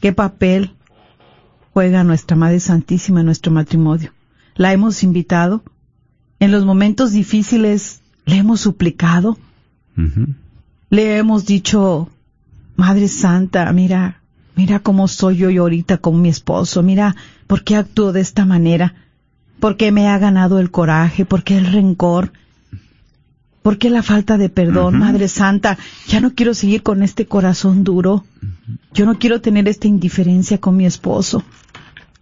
[0.00, 0.70] qué papel
[1.72, 4.12] juega nuestra Madre Santísima en nuestro matrimonio.
[4.54, 5.64] La hemos invitado.
[6.38, 9.30] En los momentos difíciles le hemos suplicado.
[9.96, 10.34] Uh -huh.
[10.90, 12.08] Le hemos dicho,
[12.76, 14.20] Madre Santa, mira,
[14.54, 17.16] mira cómo soy yo ahorita con mi esposo, mira
[17.48, 18.94] por qué actúo de esta manera,
[19.58, 22.30] por qué me ha ganado el coraje, por qué el rencor,
[23.64, 25.00] por qué la falta de perdón, uh -huh.
[25.00, 28.24] Madre Santa, ya no quiero seguir con este corazón duro,
[28.92, 31.42] yo no quiero tener esta indiferencia con mi esposo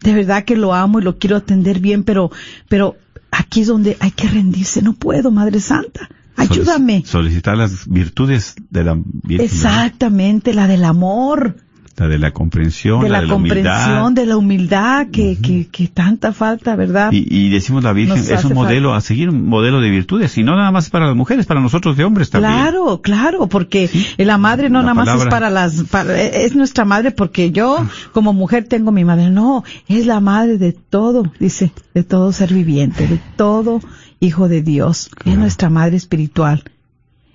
[0.02, 2.30] de verdad que lo amo y lo quiero atender bien, pero,
[2.68, 2.96] pero
[3.30, 4.82] aquí es donde hay que rendirse.
[4.82, 6.08] No puedo, Madre Santa.
[6.36, 7.04] Ayúdame.
[7.06, 9.44] Solicitar las virtudes de la Virgen.
[9.44, 11.56] Exactamente, la del amor.
[11.96, 14.12] La de la comprensión, de la, la de la comprensión, humildad.
[14.12, 15.40] de la humildad que, uh -huh.
[15.40, 17.12] que, que, tanta falta, ¿verdad?
[17.12, 18.98] Y, y decimos la Virgen Nos es un modelo falta.
[18.98, 21.96] a seguir, un modelo de virtudes, y no nada más para las mujeres, para nosotros
[21.96, 22.52] de hombres también.
[22.54, 24.06] Claro, claro, porque ¿Sí?
[24.18, 25.14] la madre no la nada palabra.
[25.14, 29.30] más es para las, para, es nuestra madre porque yo como mujer tengo mi madre,
[29.30, 33.80] no, es la madre de todo, dice, de todo ser viviente, de todo
[34.18, 35.32] hijo de Dios, claro.
[35.32, 36.64] es nuestra madre espiritual.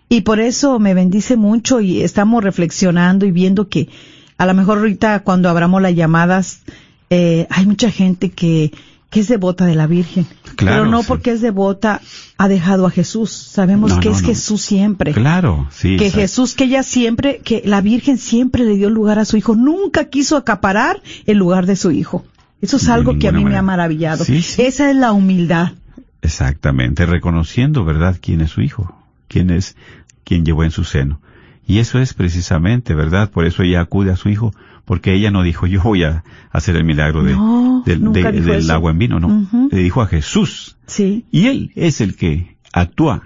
[0.10, 3.90] Y por eso me bendice mucho y estamos reflexionando y viendo que
[4.38, 6.62] a lo mejor ahorita cuando abramos las llamadas,
[7.10, 8.72] eh, hay mucha gente que,
[9.10, 10.26] que es devota de la Virgen.
[10.56, 11.08] Claro, pero no sí.
[11.08, 12.02] porque es devota
[12.38, 13.32] ha dejado a Jesús.
[13.32, 14.28] Sabemos no, que no, es no.
[14.28, 15.14] Jesús siempre.
[15.14, 15.98] Claro, sí.
[15.98, 16.12] Que.
[16.12, 19.56] Jesús, que ella siempre, que la Virgen siempre le dio lugar a su hijo.
[19.56, 22.26] Nunca quiso acaparar el lugar de su hijo.
[22.62, 24.26] Eso es algo que a mí me ha maravillado.
[24.26, 24.64] Sí, sí.
[24.64, 25.74] Esa es la humildad.
[26.24, 28.96] Exactamente, reconociendo, ¿verdad?, quién es su hijo,
[29.28, 29.76] quién es
[30.24, 31.22] quien llevó en su seno.
[31.68, 33.30] Y eso es precisamente, ¿verdad?
[33.30, 34.54] Por eso ella acude a su hijo,
[34.86, 38.92] porque ella no dijo, yo voy a hacer el milagro de, No, del- de- agua
[38.92, 39.48] en vino, no.
[39.70, 40.78] Le dijo a Jesús.
[40.88, 41.26] Sí.
[41.30, 43.22] Y él es el que actúa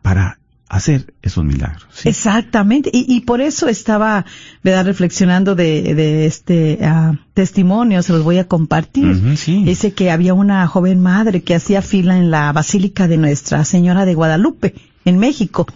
[0.00, 1.86] para hacer esos milagros.
[1.92, 2.08] ¿sí?
[2.08, 4.24] Exactamente, y, y por eso estaba,
[4.62, 9.36] ¿verdad?, reflexionando de, de este ah, testimonio, se los voy a compartir.
[9.36, 9.64] Sí.
[9.64, 14.04] Dice que había una joven madre que hacía fila en la Basílica de Nuestra Señora
[14.04, 14.74] de Guadalupe,
[15.04, 15.66] en México.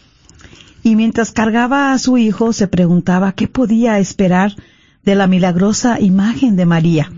[0.83, 4.57] Y mientras cargaba a su hijo, se preguntaba qué podía esperar
[5.05, 7.13] de la milagrosa imagen de María,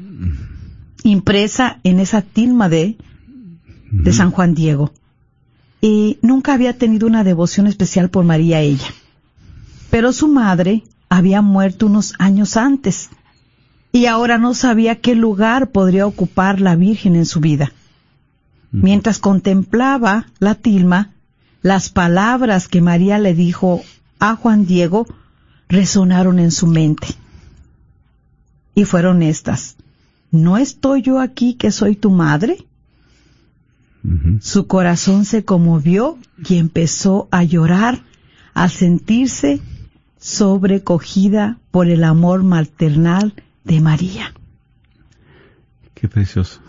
[1.04, 2.96] impresa en esa tilma de,
[3.90, 4.12] de.
[4.12, 4.92] San Juan Diego
[5.82, 8.86] y nunca había tenido una devoción especial por María ella.
[9.90, 13.10] Pero su madre había muerto unos años antes
[13.90, 17.72] y ahora no sabía qué lugar podría ocupar la Virgen en su vida.
[18.70, 21.10] Mientras contemplaba la tilma,
[21.62, 23.82] las palabras que María le dijo
[24.18, 25.06] a Juan Diego
[25.68, 27.08] resonaron en su mente.
[28.74, 29.76] Y fueron estas.
[30.30, 32.66] ¿No estoy yo aquí que soy tu madre?
[34.40, 38.02] Su corazón se conmovió y empezó a llorar
[38.52, 39.60] al sentirse
[40.18, 44.34] sobrecogida por el amor maternal de María.
[45.94, 46.60] Qué precioso.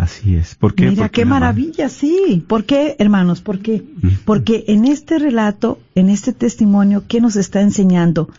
[0.00, 0.54] Así es.
[0.54, 0.88] ¿Por qué?
[0.88, 2.42] Mira qué la ma- maravilla, sí.
[2.48, 3.42] ¿Por qué, hermanos?
[3.42, 3.84] ¿Por qué?
[4.24, 8.30] Porque en este relato, en este testimonio, ¿qué nos está enseñando?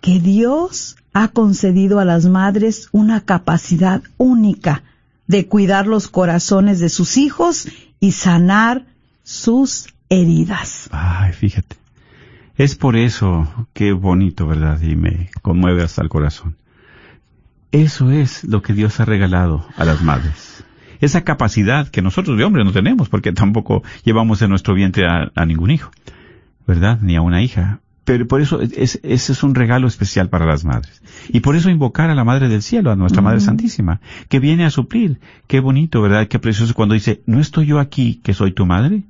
[0.00, 4.84] Que Dios ha concedido a las madres una capacidad única
[5.26, 7.66] de cuidar los corazones de sus hijos
[7.98, 8.86] y sanar
[9.24, 10.88] sus heridas.
[10.92, 11.74] Ay, fíjate.
[12.56, 14.80] Es por eso, qué bonito, ¿verdad?
[14.80, 16.56] Y me conmueve hasta el corazón.
[17.72, 20.59] Eso es lo que Dios ha regalado a las madres.
[21.00, 25.30] Esa capacidad que nosotros de hombres no tenemos, porque tampoco llevamos en nuestro vientre a,
[25.34, 25.90] a ningún hijo,
[26.66, 26.98] ¿verdad?
[27.00, 27.80] Ni a una hija.
[28.04, 31.02] Pero por eso es, ese es un regalo especial para las madres.
[31.28, 34.64] Y por eso invocar a la Madre del Cielo, a nuestra Madre Santísima, que viene
[34.64, 35.20] a suplir.
[35.46, 36.26] Qué bonito, ¿verdad?
[36.26, 39.04] Qué precioso cuando dice, ¿no estoy yo aquí que soy tu madre?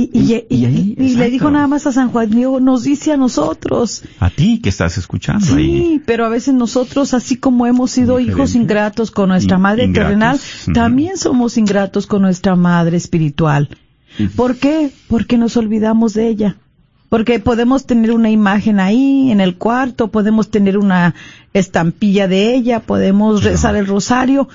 [0.00, 2.84] Y, y, y, Y ahí, y le dijo nada más a San Juan Diego, nos
[2.84, 4.04] dice a nosotros.
[4.20, 6.02] A ti que estás escuchando Sí, ahí.
[6.06, 10.06] pero a veces nosotros, así como hemos sido hijos ingratos con nuestra madre ingratos.
[10.08, 10.40] terrenal,
[10.72, 13.70] también somos ingratos con nuestra madre espiritual.
[14.36, 14.92] ¿Por qué?
[15.08, 16.56] Porque nos olvidamos de ella.
[17.08, 21.14] Porque podemos tener una imagen ahí en el cuarto, podemos tener una
[21.54, 24.48] estampilla de ella, podemos rezar el rosario,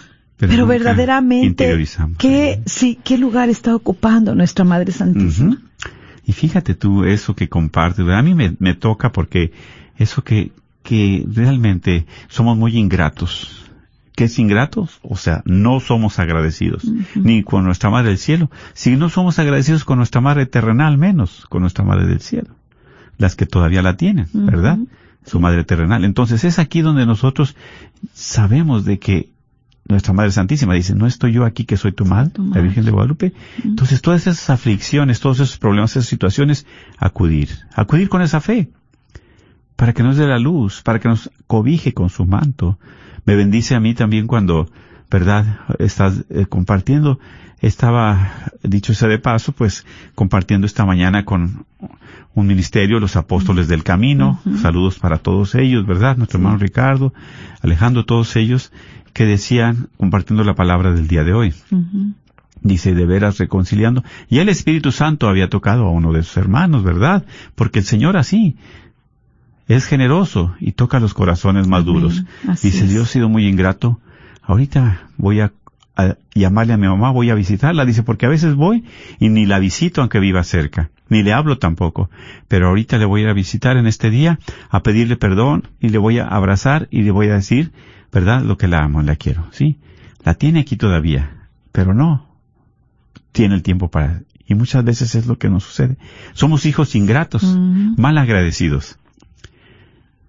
[0.47, 1.87] pero verdaderamente.
[2.17, 5.61] ¿qué, sí, ¿qué lugar está ocupando nuestra Madre Santísima?
[6.25, 8.19] Y fíjate tú eso que compartes, ¿verdad?
[8.19, 9.51] a mí me, me toca porque
[9.97, 10.51] eso que,
[10.81, 13.59] que realmente somos muy ingratos.
[14.15, 14.99] ¿Qué es ingratos?
[15.01, 16.83] O sea, no somos agradecidos,
[17.15, 18.51] ni con nuestra Madre del Cielo.
[18.73, 22.55] Si no somos agradecidos con nuestra Madre terrenal, menos con nuestra Madre del Cielo.
[23.17, 24.77] Las que todavía la tienen, ¿verdad?
[25.25, 26.05] Su Madre terrenal.
[26.05, 27.55] Entonces es aquí donde nosotros
[28.13, 29.32] sabemos de que
[29.85, 32.61] nuestra Madre Santísima dice, no estoy yo aquí que soy tu madre, Tu la.
[32.61, 33.33] Virgen de Guadalupe.
[33.63, 36.65] Entonces todas esas aflicciones, todos esos problemas, esas situaciones,
[36.97, 38.69] acudir, acudir con esa fe,
[39.75, 42.79] para que nos dé la luz, para que nos cobije con su manto.
[43.25, 44.69] Me bendice a mí también cuando,
[45.09, 47.19] verdad, estás eh, compartiendo,
[47.59, 48.31] estaba,
[48.63, 51.65] dicho sea de paso, pues compartiendo esta mañana con
[52.35, 56.17] un ministerio, los apóstoles del camino, saludos para todos ellos, ¿verdad?
[56.17, 57.13] Nuestro hermano Ricardo,
[57.61, 58.71] Alejandro, todos ellos,
[59.13, 61.53] que decían, compartiendo la palabra del día de hoy,
[62.61, 64.03] dice de veras reconciliando.
[64.29, 67.25] Y el Espíritu Santo había tocado a uno de sus hermanos, ¿verdad?
[67.55, 68.55] Porque el Señor así
[69.67, 72.23] es generoso y toca los corazones más duros.
[72.61, 72.87] Dice.
[72.87, 73.99] Dios ha sido muy ingrato.
[74.41, 75.53] Ahorita voy a,
[75.95, 77.85] a llamarle a mi mamá, voy a visitarla.
[77.85, 78.83] Dice, porque a veces voy
[79.19, 80.89] y ni la visito aunque viva cerca.
[81.09, 82.09] Ni le hablo tampoco.
[82.47, 85.89] Pero ahorita le voy a ir a visitar en este día, a pedirle perdón y
[85.89, 87.71] le voy a abrazar y le voy a decir,
[88.13, 88.43] ¿verdad?
[88.43, 89.79] Lo que la amo, la quiero, ¿sí?
[90.23, 92.33] La tiene aquí todavía, pero no
[93.33, 94.21] tiene el tiempo para...
[94.45, 95.97] Y muchas veces es lo que nos sucede.
[96.33, 98.97] Somos hijos ingratos, mal agradecidos.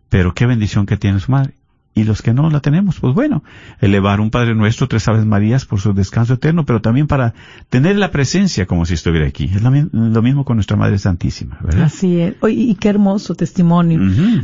[0.09, 1.55] Pero qué bendición que tiene su madre.
[1.97, 3.45] Y los que no la tenemos, pues bueno,
[3.81, 7.35] elevar un Padre Nuestro, tres Aves Marías por su descanso eterno, pero también para
[7.69, 9.45] tener la presencia como si estuviera aquí.
[9.45, 11.85] Es lo, mi- lo mismo con nuestra Madre Santísima, ¿verdad?
[11.85, 12.35] Así es.
[12.41, 14.01] Oye, y qué hermoso testimonio.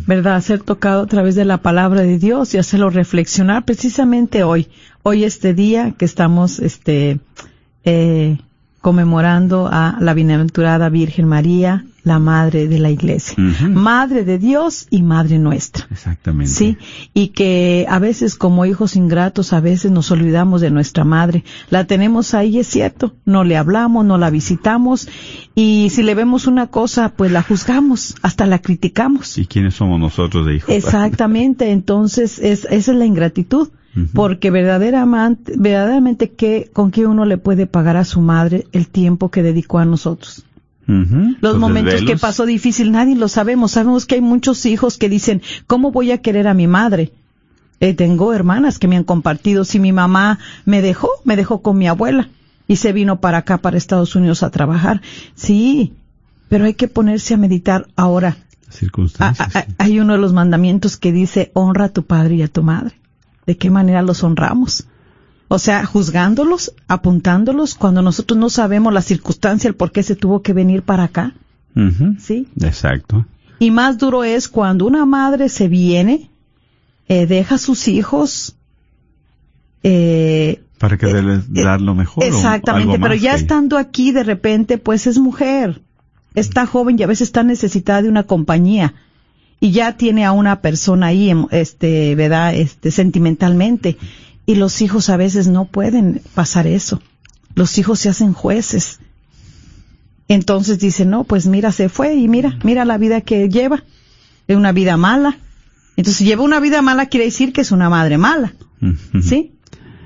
[0.07, 0.41] ¿verdad?
[0.43, 4.69] Ser tocado a través de la palabra de Dios y hacerlo reflexionar precisamente hoy.
[5.03, 7.19] Hoy este día que estamos, este,
[7.85, 8.39] eh,
[8.81, 13.37] conmemorando a la bienaventurada Virgen María, la Madre de la Iglesia.
[13.69, 15.87] Madre de Dios y Madre nuestra.
[15.91, 16.51] Exactamente.
[16.51, 16.79] Sí,
[17.13, 21.45] y que a veces como hijos ingratos, a veces nos olvidamos de nuestra madre.
[21.69, 25.09] La tenemos ahí, es cierto, no le hablamos, no la visitamos
[25.55, 29.37] y si le vemos una cosa, pues la juzgamos, hasta la criticamos.
[29.37, 30.71] ¿Y quiénes somos nosotros de hijos?
[30.75, 33.69] Exactamente, entonces es, esa es la ingratitud.
[34.15, 39.31] Porque verdaderamente, verdaderamente que, con qué uno le puede pagar a su madre el tiempo
[39.31, 40.45] que dedicó a nosotros.
[41.41, 43.73] Los momentos que pasó difícil, nadie lo sabemos.
[43.73, 47.13] Sabemos que hay muchos hijos que dicen, ¿cómo voy a querer a mi madre?
[47.79, 51.79] Eh, tengo hermanas que me han compartido, si mi mamá me dejó, me dejó con
[51.79, 52.29] mi abuela
[52.69, 55.01] y se vino para acá, para Estados Unidos a trabajar.
[55.35, 55.95] Sí,
[56.49, 58.37] pero hay que ponerse a meditar ahora.
[58.39, 59.57] Ah, Circunstancias.
[59.57, 62.49] ah, ah, hay uno de los mandamientos que dice, honra a tu padre y a
[62.49, 63.00] tu madre.
[63.47, 64.87] ¿De qué manera los honramos?
[65.49, 70.43] O sea, juzgándolos, apuntándolos, cuando nosotros no sabemos la circunstancia, el por qué se tuvo
[70.43, 71.35] que venir para acá.
[72.19, 72.47] ¿Sí?
[72.61, 73.27] Exacto.
[73.59, 76.31] Y más duro es cuando una madre se viene,
[77.09, 78.57] eh, deja a sus hijos,
[79.83, 82.25] eh, Para que Eh, eh, dar lo mejor.
[82.25, 85.83] exactamente, pero ya que- estando aquí de repente, pues es mujer,
[86.35, 88.95] está joven y a veces está necesitada de una compañía
[89.61, 92.55] y ya tiene a una persona ahí, em- este, ¿verdad?
[92.55, 93.99] Este, sentimentalmente.
[94.47, 97.03] Y los hijos a veces no pueden pasar eso.
[97.55, 99.01] Los hijos se hacen jueces.
[100.29, 103.85] Entonces dicen, no, pues mira, se fue y mira, mira la vida que lleva.
[104.49, 105.39] Es una vida mala.
[105.97, 108.55] Entonces, lleva una vida mala quiere decir que es una madre mala.
[109.23, 109.53] ¿Sí?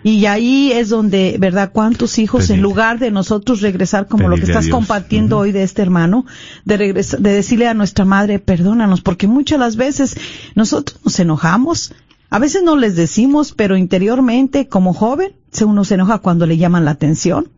[0.05, 1.71] Y ahí es donde, ¿verdad?
[1.73, 5.81] ¿Cuántos hijos, en lugar de nosotros regresar como lo que estás compartiendo hoy de este
[5.81, 6.27] hermano,
[6.67, 10.15] de, de decirle a nuestra madre, perdónanos, porque muchas las veces
[10.55, 11.95] nosotros nos enojamos,
[12.29, 15.33] a veces no les decimos, pero interiormente, como joven,
[15.65, 17.49] uno se enoja cuando le llaman la atención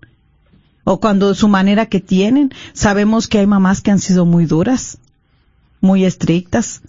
[0.85, 2.53] o cuando su manera que tienen.
[2.75, 4.99] Sabemos que hay mamás que han sido muy duras,
[5.81, 6.83] muy estrictas.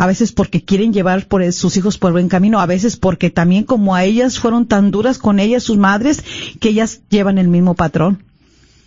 [0.00, 3.64] A veces porque quieren llevar por sus hijos por buen camino, a veces porque también
[3.64, 6.24] como a ellas fueron tan duras con ellas sus madres,
[6.58, 8.22] que ellas llevan el mismo patrón.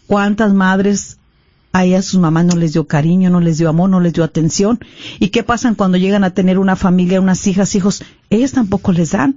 [0.07, 1.19] ¿Cuántas madres
[1.71, 4.23] a ellas sus mamás no les dio cariño, no les dio amor, no les dio
[4.23, 4.79] atención?
[5.19, 8.03] ¿Y qué pasan cuando llegan a tener una familia, unas hijas, hijos?
[8.31, 9.35] Ellas tampoco les dan.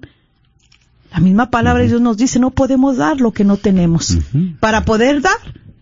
[1.12, 4.16] La misma palabra de Dios nos dice, no podemos dar lo que no tenemos.
[4.60, 5.36] Para poder dar,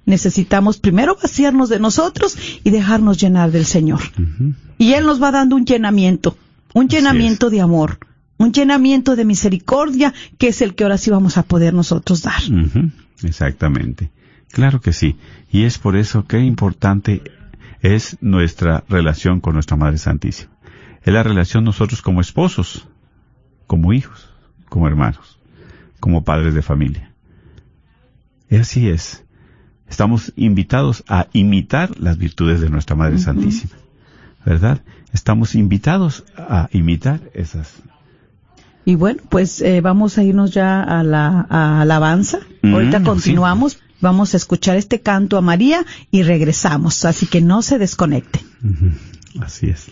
[0.07, 4.01] necesitamos primero vaciarnos de nosotros y dejarnos llenar del Señor.
[4.79, 6.37] Y Él nos va dando un llenamiento,
[6.75, 7.99] un llenamiento de amor,
[8.37, 12.43] un llenamiento de misericordia, que es el que ahora sí vamos a poder nosotros dar.
[13.23, 14.11] Exactamente.
[14.51, 15.17] Claro que sí.
[15.51, 17.23] Y es por eso que importante
[17.81, 20.51] es nuestra relación con nuestra Madre Santísima.
[21.03, 22.89] Es la relación nosotros como esposos,
[23.67, 24.31] como hijos,
[24.69, 25.39] como hermanos,
[26.01, 27.13] como padres de familia.
[28.49, 29.25] Y así es.
[29.89, 33.73] Estamos invitados a imitar las virtudes de nuestra Madre Santísima.
[34.45, 34.83] ¿Verdad?
[35.13, 37.75] Estamos invitados a imitar esas.
[38.85, 41.41] Y bueno, pues eh, vamos a irnos ya a la
[41.81, 42.41] alabanza.
[42.63, 43.79] Mm, Ahorita continuamos.
[44.01, 47.05] Vamos a escuchar este canto a María y regresamos.
[47.07, 48.41] Así que no se desconecte.
[49.41, 49.87] Así es.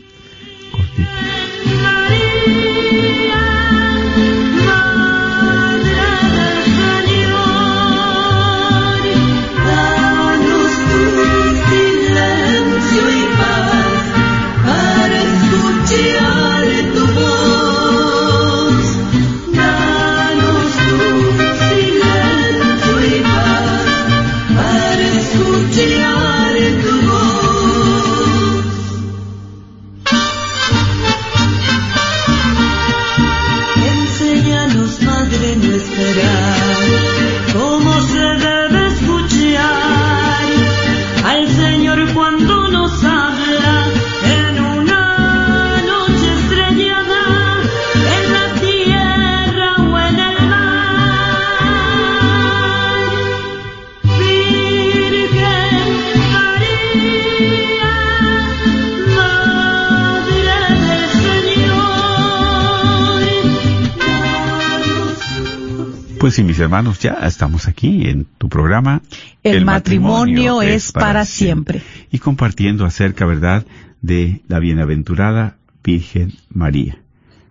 [66.33, 69.03] Pues sí, mis hermanos, ya estamos aquí en tu programa.
[69.43, 71.83] El, matrimonio, es para, siempre.
[72.11, 73.67] Y compartiendo acerca, ¿verdad?,
[74.01, 76.97] de la bienaventurada Virgen María,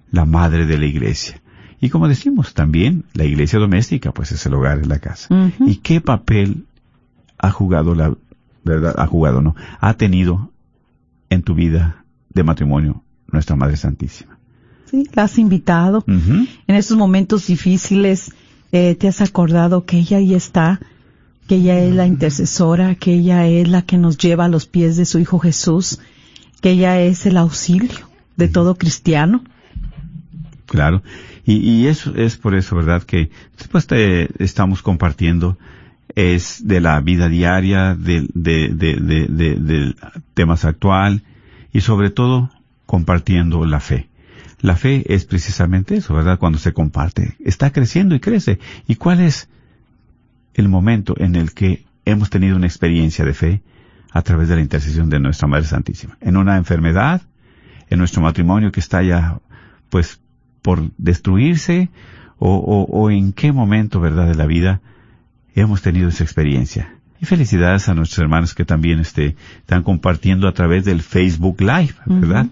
[0.09, 1.39] la madre de la iglesia.
[1.79, 5.27] Y como decimos también, la iglesia doméstica, pues es el hogar, en la casa.
[5.59, 6.65] ¿Y qué papel
[7.37, 8.15] ha jugado la,
[8.63, 9.55] verdad, ha jugado, no?
[9.79, 10.49] Ha tenido
[11.29, 14.39] en tu vida de matrimonio nuestra Madre Santísima.
[14.85, 18.33] Sí, la has invitado en esos momentos difíciles
[18.71, 20.79] eh, te has acordado que ella ahí está,
[21.47, 24.97] que ella es la intercesora, que ella es la que nos lleva a los pies
[24.97, 25.99] de su Hijo Jesús,
[26.61, 29.43] que ella es el auxilio de todo cristiano.
[30.65, 31.03] Claro,
[31.45, 33.03] y, y eso es por eso, ¿verdad?
[33.03, 35.57] Que después te estamos compartiendo
[36.15, 38.95] es de la vida diaria, de, de, de,
[39.27, 39.95] de,
[40.33, 41.23] temas actual
[41.71, 42.49] y sobre todo
[42.85, 44.07] compartiendo la fe.
[44.61, 46.37] La fe es precisamente eso, ¿verdad?
[46.37, 47.35] Cuando se comparte.
[47.43, 48.59] Está creciendo y crece.
[48.87, 49.49] ¿Y cuál es
[50.53, 53.61] el momento en el que hemos tenido una experiencia de fe
[54.11, 56.17] a través de la intercesión de nuestra Madre Santísima?
[56.21, 57.23] En una enfermedad,
[57.89, 59.39] en nuestro matrimonio que está ya,
[59.89, 60.21] pues,
[60.61, 61.89] por destruirse,
[62.37, 64.81] o, o, en qué momento, ¿verdad?, de la vida
[65.53, 66.95] hemos tenido esa experiencia.
[67.19, 71.93] Y felicidades a nuestros hermanos que también este, están compartiendo a través del Facebook Live,
[72.07, 72.47] ¿verdad?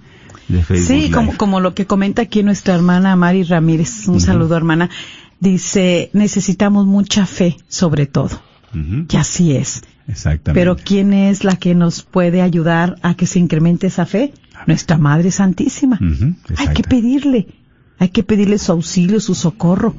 [0.76, 4.90] Sí, como, como lo que comenta aquí nuestra hermana Mari Ramírez, un saludo hermana,
[5.40, 8.42] dice, necesitamos mucha fe sobre todo.
[8.74, 9.84] Y así es.
[10.08, 10.60] Exactamente.
[10.60, 14.34] Pero ¿quién es la que nos puede ayudar a que se incremente esa fe?
[14.68, 16.00] Nuestra Madre Santísima.
[16.58, 17.48] hay que pedirle,
[17.98, 19.96] hay que pedirle su auxilio, su socorro.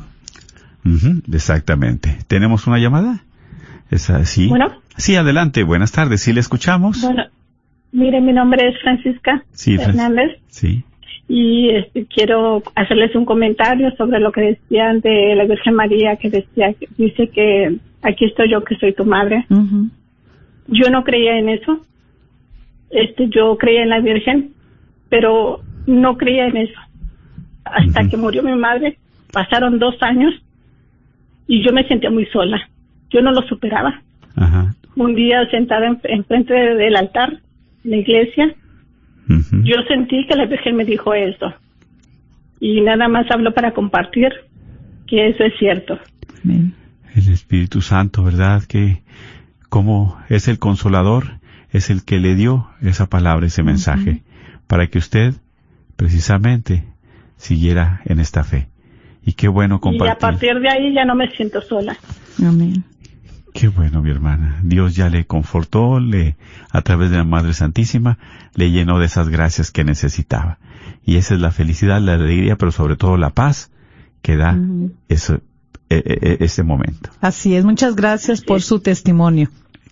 [1.33, 2.19] Exactamente.
[2.27, 3.25] ¿Tenemos una llamada?
[3.91, 4.49] ¿Es así?
[4.49, 4.81] Bueno.
[4.97, 5.63] Sí, adelante.
[5.63, 6.21] Buenas tardes.
[6.23, 7.01] ¿Sí le escuchamos?
[7.01, 7.25] Bueno,
[7.93, 10.39] Mire, mi nombre es Francisca Fernández.
[10.49, 10.85] Sí.
[11.29, 16.31] Y este, quiero hacerles un comentario sobre lo que decían de la Virgen María, que
[16.31, 19.47] decía, dice que aquí estoy yo, que soy tu madre.
[20.67, 21.85] Yo no creía en eso.
[22.91, 24.51] Este, yo creía en la Virgen,
[25.09, 26.81] pero no creía en eso.
[27.65, 28.99] Hasta que murió mi madre,
[29.33, 30.35] pasaron dos años
[31.47, 32.69] y yo me sentía muy sola.
[33.11, 34.03] Yo no lo superaba.
[34.97, 37.39] Un día sentada enfrente del altar,
[37.85, 38.55] la iglesia,
[39.63, 41.55] yo sentí que la Virgen me dijo esto.
[42.59, 44.33] Y nada más hablo para compartir
[45.07, 45.99] que eso es cierto.
[46.45, 48.63] El Espíritu Santo, ¿verdad?
[48.69, 49.03] Que
[49.69, 54.23] como es el consolador, es el que le dio esa palabra, ese mensaje,
[54.67, 55.35] para que usted
[55.97, 56.85] precisamente
[57.37, 58.69] siguiera en esta fe.
[59.25, 60.07] Y qué bueno compartir.
[60.07, 61.97] Y a partir de ahí ya no me siento sola.
[62.45, 62.85] Amén.
[63.53, 64.61] Qué bueno, mi hermana.
[64.63, 66.37] Dios ya le confortó, le,
[66.71, 68.19] a través de la Madre Santísima,
[68.55, 70.59] le llenó de esas gracias que necesitaba.
[71.05, 73.71] Y esa es la felicidad, la alegría, pero sobre todo la paz
[74.23, 74.57] que da
[75.09, 75.41] eso,
[75.89, 77.11] e, e, ese momento.
[77.21, 77.65] Así es.
[77.65, 79.49] Muchas gracias por su testimonio.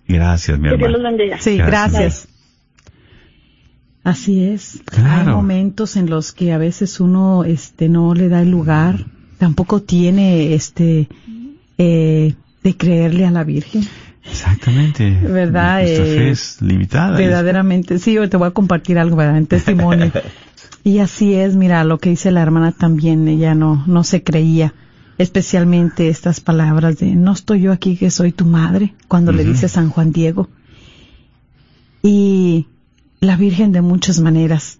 [0.07, 0.97] Gracias, mi Que Dios hermana.
[0.97, 1.37] los bendiga.
[1.39, 1.91] Sí, Gracias.
[1.91, 2.27] gracias.
[4.03, 4.81] Así es.
[4.85, 5.31] Claro.
[5.31, 9.05] Hay momentos en los que a veces uno este no le da el lugar,
[9.37, 11.09] tampoco tiene este
[11.77, 12.33] eh,
[12.63, 13.83] de creerle a la Virgen.
[14.29, 15.09] Exactamente.
[15.21, 15.79] ¿Verdad?
[15.81, 17.17] Nuestra Eh, fe es limitada.
[17.17, 19.37] Verdaderamente, sí, yo te voy a compartir algo, ¿verdad?
[19.37, 20.11] En testimonio.
[20.83, 24.73] y así es, mira, lo que dice la hermana también, ella no, no se creía,
[25.17, 29.67] especialmente estas palabras de, no estoy yo aquí que soy tu madre, cuando le dice
[29.67, 30.49] San Juan Diego.
[32.01, 32.67] Y
[33.19, 34.79] la Virgen de muchas maneras,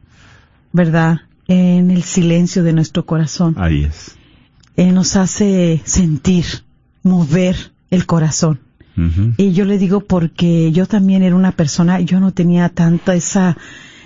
[0.72, 1.22] ¿verdad?
[1.48, 4.16] En el silencio de nuestro corazón, Ahí es.
[4.78, 6.46] eh, nos hace sentir,
[7.10, 8.60] mover el corazón.
[9.38, 13.56] Y yo le digo porque yo también era una persona, yo no tenía tanta esa,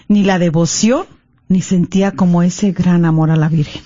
[0.07, 1.05] ni la devoción,
[1.47, 3.81] ni sentía como ese gran amor a la Virgen.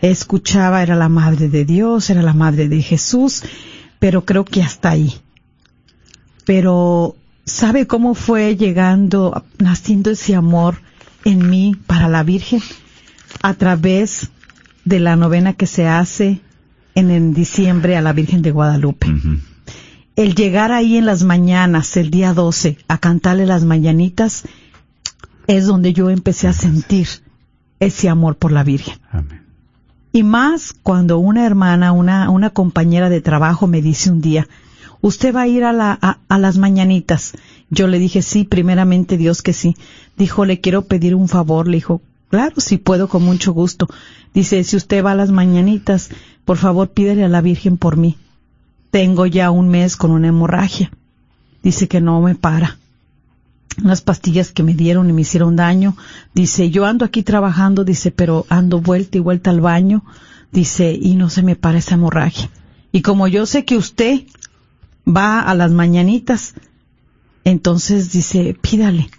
[0.00, 3.42] Escuchaba, era la madre de Dios, era la madre de Jesús,
[3.98, 5.12] pero creo que hasta ahí.
[6.44, 10.76] Pero, ¿sabe cómo fue llegando, naciendo ese amor
[11.24, 12.62] en mí para la Virgen?
[13.42, 14.28] A través
[14.84, 16.40] de la novena que se hace
[16.94, 19.06] en, en diciembre a la Virgen de Guadalupe
[20.16, 24.44] el llegar ahí en las mañanas, el día 12, a cantarle las mañanitas,
[25.46, 27.08] es donde yo empecé a sentir
[27.80, 28.98] ese amor por la Virgen.
[29.10, 29.42] Amén.
[30.12, 34.46] Y más cuando una hermana, una, una compañera de trabajo me dice un día,
[35.00, 37.32] usted va a ir a, la, a, a las mañanitas.
[37.68, 39.76] Yo le dije, sí, primeramente Dios que sí.
[40.16, 41.66] Dijo, le quiero pedir un favor.
[41.66, 43.88] Le dijo, claro, si puedo, con mucho gusto.
[44.32, 46.10] Dice, si usted va a las mañanitas,
[46.44, 48.16] por favor pídele a la Virgen por mí.
[48.90, 50.90] Tengo ya un mes con una hemorragia.
[51.62, 52.78] Dice que no me para.
[53.82, 55.96] Unas pastillas que me dieron y me hicieron daño.
[56.34, 60.04] Dice, yo ando aquí trabajando, dice, pero ando vuelta y vuelta al baño.
[60.52, 62.50] Dice, y no se me para esa hemorragia.
[62.92, 64.22] Y como yo sé que usted
[65.04, 66.54] va a las mañanitas,
[67.42, 69.10] entonces dice, pídale.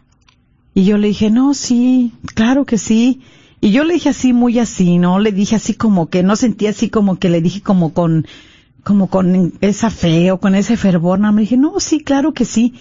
[0.74, 3.22] Y yo le dije, no, sí, claro que sí.
[3.62, 5.20] Y yo le dije así, muy así, ¿no?
[5.20, 8.28] Le dije así como que, no sentía así como que le dije como con,
[8.84, 11.20] como con esa fe o con ese fervor.
[11.20, 12.74] No, me dije, no, sí, claro que sí.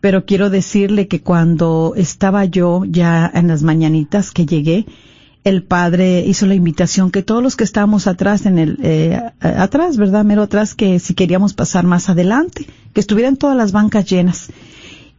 [0.00, 4.86] Pero quiero decirle que cuando estaba yo ya en las mañanitas que llegué,
[5.44, 9.98] el padre hizo la invitación que todos los que estábamos atrás en el, eh, atrás,
[9.98, 10.24] ¿verdad?
[10.24, 14.48] Mero atrás, que si queríamos pasar más adelante, que estuvieran todas las bancas llenas.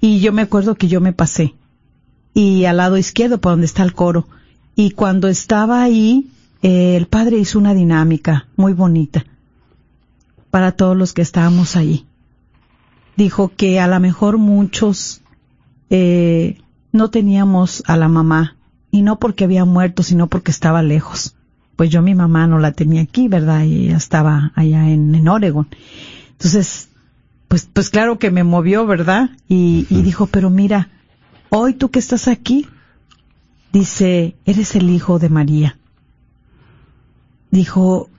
[0.01, 1.53] Y yo me acuerdo que yo me pasé.
[2.33, 4.27] Y al lado izquierdo, por donde está el coro.
[4.75, 6.29] Y cuando estaba ahí,
[6.61, 9.25] eh, el padre hizo una dinámica muy bonita
[10.51, 12.05] para todos los que estábamos ahí.
[13.15, 15.21] Dijo que a lo mejor muchos
[15.89, 16.57] eh,
[16.91, 18.55] no teníamos a la mamá,
[18.95, 21.35] y no porque había muerto, sino porque estaba lejos.
[21.75, 23.65] Pues yo mi mamá no la tenía aquí, ¿verdad?
[23.65, 25.67] Y ella estaba allá en, en Oregon.
[26.31, 26.87] Entonces,
[27.49, 29.31] pues, pues claro que me movió, ¿verdad?
[29.49, 30.87] Y, y dijo, pero mira,
[31.49, 32.67] hoy tú que estás aquí,
[33.79, 35.77] dice, eres el hijo de María.
[37.51, 38.09] Dijo,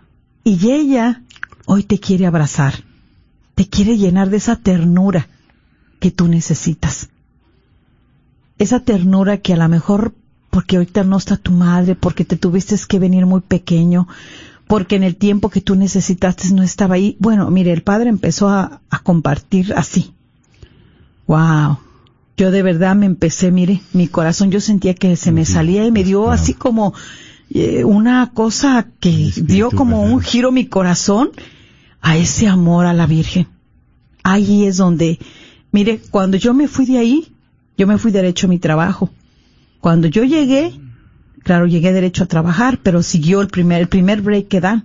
[0.45, 1.23] y ella
[1.65, 2.85] hoy te quiere abrazar,
[3.55, 5.29] te quiere llenar de esa ternura
[5.99, 7.09] que tú necesitas.
[8.59, 10.15] Esa ternura que a lo mejor
[10.51, 14.09] porque ahorita no está tu madre, porque te tuviste que venir muy pequeño,
[14.67, 17.17] porque en el tiempo que tú necesitaste no estaba ahí.
[17.19, 20.15] Bueno, mire, el padre empezó a, a compartir así.
[21.27, 21.79] Wow.
[22.37, 25.91] Yo de verdad me empecé, mire, mi corazón yo sentía que se me salía y
[25.91, 26.93] me dio así como
[27.49, 31.31] eh, una cosa que dio como un giro mi corazón
[32.03, 33.49] a ese amor a la Virgen.
[34.23, 35.19] Ahí es donde,
[35.73, 37.33] mire, cuando yo me fui de ahí,
[37.79, 39.09] yo me fui derecho a mi trabajo.
[39.81, 40.79] Cuando yo llegué,
[41.43, 44.85] claro, llegué derecho a trabajar, pero siguió el primer, el primer break que dan,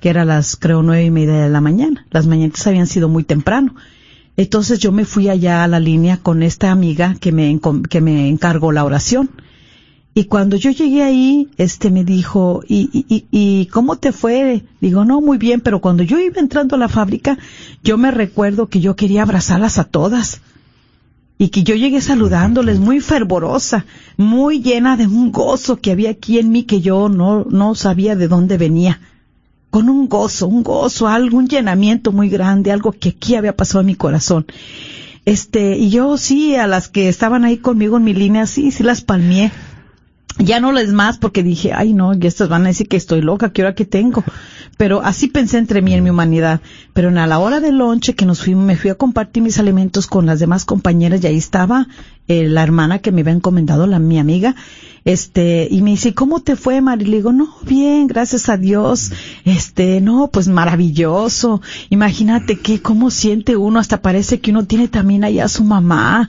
[0.00, 2.06] que era las, creo, nueve y media de la mañana.
[2.10, 3.74] Las mañanas habían sido muy temprano.
[4.38, 7.58] Entonces yo me fui allá a la línea con esta amiga que me,
[7.90, 9.30] que me encargó la oración.
[10.14, 14.62] Y cuando yo llegué ahí, este me dijo, ¿y, y, y- y cómo te fue?
[14.80, 17.36] Digo, no, muy bien, pero cuando yo iba entrando a la fábrica,
[17.82, 20.40] yo me recuerdo que yo quería abrazarlas a todas.
[21.36, 23.86] Y que yo llegué saludándoles muy fervorosa,
[24.16, 28.14] muy llena de un gozo que había aquí en mí que yo no, no sabía
[28.14, 29.00] de dónde venía.
[29.70, 33.80] Con un gozo, un gozo, algo, un llenamiento muy grande, algo que aquí había pasado
[33.80, 34.46] en mi corazón.
[35.24, 38.82] Este, y yo sí, a las que estaban ahí conmigo en mi línea, sí, sí
[38.82, 39.52] las palmié
[40.38, 43.20] ya no les más porque dije, ay no, ya estas van a decir que estoy
[43.20, 44.24] loca, ¿qué hora que tengo?
[44.76, 46.60] Pero así pensé entre mí en mi humanidad.
[46.92, 50.06] Pero a la hora del lonche que nos fuimos, me fui a compartir mis alimentos
[50.06, 51.88] con las demás compañeras y ahí estaba
[52.28, 54.54] eh, la hermana que me había encomendado, la mi amiga,
[55.04, 57.06] este, y me dice, ¿cómo te fue, Mari?
[57.06, 59.10] Le digo, no, bien, gracias a Dios,
[59.44, 61.62] este, no, pues maravilloso.
[61.88, 66.28] Imagínate que cómo siente uno, hasta parece que uno tiene también allá a su mamá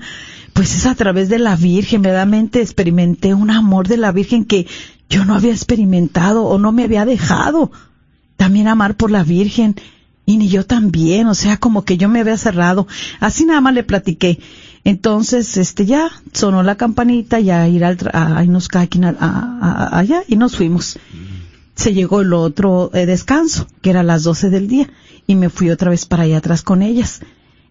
[0.60, 4.68] pues es a través de la Virgen, verdaderamente experimenté un amor de la Virgen que
[5.10, 7.72] yo no había experimentado o no me había dejado.
[8.36, 9.78] También amar por la Virgen
[10.26, 12.88] y ni yo también, o sea, como que yo me había cerrado.
[13.22, 14.42] Así nada más le platiqué.
[14.84, 20.58] Entonces, este, ya sonó la campanita, ya ir al, a, nos a, allá y nos
[20.58, 21.00] fuimos.
[21.76, 24.90] Se llegó el otro eh, descanso, que era a las doce del día,
[25.26, 27.22] y me fui otra vez para allá atrás con ellas.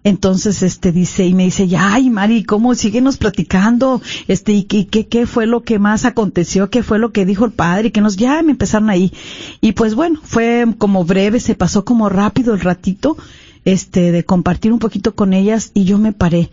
[0.09, 4.00] Entonces, este dice, y me dice, ya, ay, Mari, ¿cómo síguenos platicando?
[4.26, 7.52] Este, y qué, qué, fue lo que más aconteció, qué fue lo que dijo el
[7.52, 9.12] padre, que nos, ya me empezaron ahí.
[9.61, 13.18] Y pues bueno, fue como breve, se pasó como rápido el ratito,
[13.66, 16.48] este, de compartir un poquito con ellas, y yo me paré.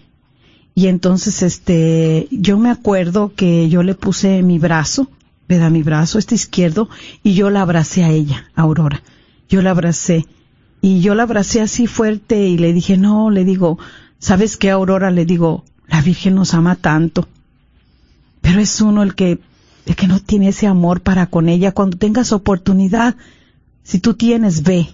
[0.74, 5.10] Y entonces, este, yo me acuerdo que yo le puse mi brazo,
[5.48, 5.72] ¿verdad?
[5.72, 6.90] Mi brazo, este izquierdo,
[7.24, 9.02] y yo la abracé a ella, Aurora.
[9.48, 10.26] Yo la abracé
[10.86, 13.80] y yo la abracé así fuerte y le dije, no, le digo,
[14.20, 15.10] ¿sabes qué, Aurora?
[15.10, 17.28] Le digo, la Virgen nos ama tanto.
[18.42, 19.40] Pero es uno el que,
[19.88, 21.72] el que no tiene ese amor para con ella.
[21.72, 23.16] Cuando tengas oportunidad,
[23.82, 24.90] si tú tienes, ve.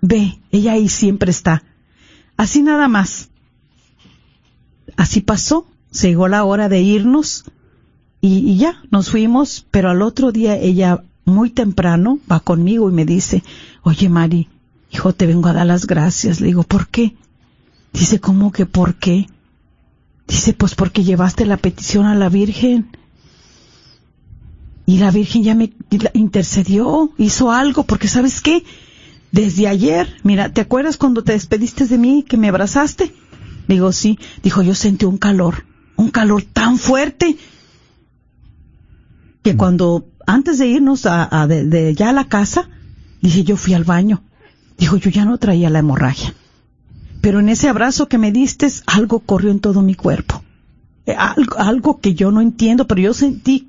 [0.00, 1.64] Ve, ella ahí siempre está.
[2.38, 3.28] Así nada más.
[4.96, 5.66] Así pasó.
[5.90, 7.44] Se llegó la hora de irnos
[8.22, 12.94] y, y ya, nos fuimos, pero al otro día ella muy temprano va conmigo y
[12.94, 13.44] me dice,
[13.82, 14.48] oye Mari,
[14.94, 16.40] hijo, te vengo a dar las gracias.
[16.40, 17.16] Le digo, ¿por qué?
[17.92, 19.26] Dice, ¿cómo que por qué?
[20.28, 22.96] Dice, pues porque llevaste la petición a la Virgen.
[24.86, 25.72] Y la Virgen ya me
[26.12, 28.64] intercedió, hizo algo, porque ¿sabes qué?
[29.32, 33.12] Desde ayer, mira, ¿te acuerdas cuando te despediste de mí, que me abrazaste?
[33.66, 34.18] Digo, sí.
[34.42, 35.64] Dijo, yo sentí un calor,
[35.96, 37.36] un calor tan fuerte,
[39.42, 42.68] que cuando, antes de irnos a, de, ya a la casa,
[43.20, 44.22] dice, yo fui al baño
[44.78, 46.34] Dijo, yo ya no traía la hemorragia.
[47.20, 50.44] Pero en ese abrazo que me diste, algo corrió en todo mi cuerpo.
[51.06, 53.68] Eh, algo, algo que yo no entiendo, pero yo sentí,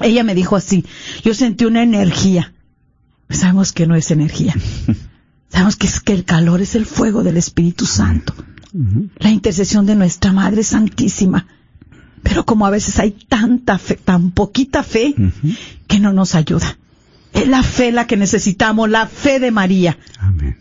[0.00, 0.84] ella me dijo así,
[1.22, 2.52] yo sentí una energía.
[3.30, 4.54] Sabemos que no es energía.
[5.48, 8.34] Sabemos que es que el calor es el fuego del Espíritu Santo.
[9.18, 11.46] La intercesión de nuestra Madre Santísima.
[12.22, 15.14] Pero como a veces hay tanta fe, tan poquita fe,
[15.86, 16.78] que no nos ayuda.
[17.32, 19.98] Es la fe la que necesitamos, la fe de María.
[20.18, 20.56] Amén.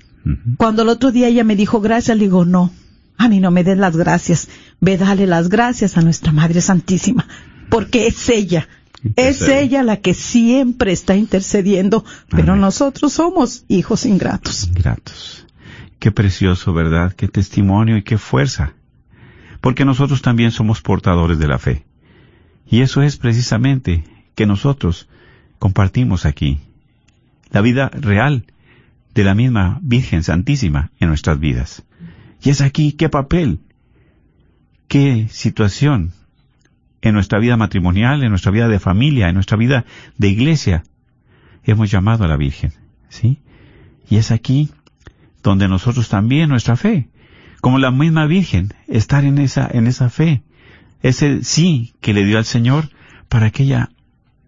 [0.58, 2.72] Cuando el otro día ella me dijo gracias, le digo, no,
[3.18, 4.50] a mí no me des las gracias,
[4.80, 7.28] ve dale las gracias a nuestra Madre Santísima,
[7.70, 8.68] porque es ella,
[9.16, 14.68] es ella la que siempre está intercediendo, pero nosotros somos hijos ingratos.
[14.68, 15.48] Ingratos.
[16.00, 17.14] Qué precioso, ¿verdad?
[17.14, 18.74] Qué testimonio y qué fuerza.
[19.60, 21.86] Porque nosotros también somos portadores de la fe.
[22.68, 24.04] Y eso es precisamente
[24.34, 25.08] que nosotros
[25.62, 26.60] compartimos aquí.
[27.52, 28.46] La vida real
[29.14, 31.84] de la misma Virgen Santísima en nuestras vidas.
[32.42, 33.60] Y es aquí qué papel,
[34.88, 36.14] qué situación
[37.04, 39.86] en nuestra vida matrimonial, en nuestra vida de familia, en nuestra vida
[40.18, 40.84] de iglesia,
[41.64, 42.74] hemos llamado a la Virgen,
[43.10, 43.38] ¿sí?
[44.10, 44.72] Y es aquí
[45.44, 47.08] donde nosotros también nuestra fe,
[47.62, 50.42] como la misma Virgen, estar en esa, en esa fe,
[51.04, 52.90] ese sí que le dio al Señor
[53.30, 53.92] para que ella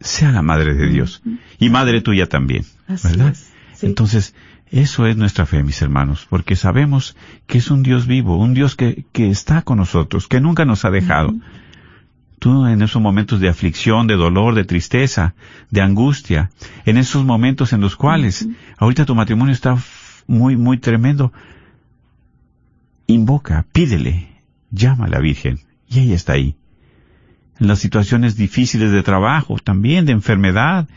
[0.04, 1.24] sea la madre de Dios.
[1.58, 3.36] Y madre tuya también, ¿verdad?
[3.82, 4.36] Entonces,
[4.70, 7.16] eso es nuestra fe, mis hermanos, porque sabemos
[7.48, 10.86] que es un Dios vivo, un Dios que, que está con nosotros, que nunca nos
[10.86, 11.34] ha dejado.
[12.40, 15.34] Tú en esos momentos de aflicción, de dolor, de tristeza,
[15.70, 16.52] de angustia,
[16.86, 18.48] en esos momentos en los cuales
[18.78, 19.78] ahorita tu matrimonio está
[20.28, 21.32] muy, muy tremendo,
[23.08, 24.42] invoca, pídele,
[24.72, 26.58] llama a la Virgen y ella está ahí
[27.64, 30.90] en las situaciones difíciles de trabajo, también de enfermedad.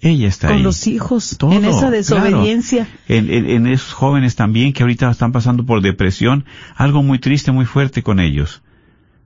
[0.00, 2.88] Ella está Con los hijos, en esa desobediencia.
[3.06, 8.02] En, esos jóvenes también que ahorita están pasando por depresión, algo muy triste, muy fuerte
[8.02, 8.62] con ellos,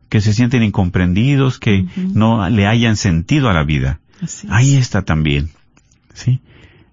[0.09, 4.01] que se sienten incomprendidos, que no le hayan sentido a la vida.
[4.49, 5.51] ahí está también,
[6.13, 6.41] ¿sí?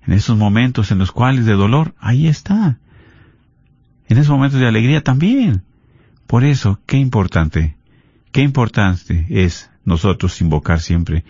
[0.06, 2.78] En esos momentos en los cuales de dolor, ahí está.
[4.08, 5.64] En esos momentos de alegría también.
[6.28, 7.76] Por eso, qué importante,
[8.32, 11.24] qué importante es nosotros invocar siempre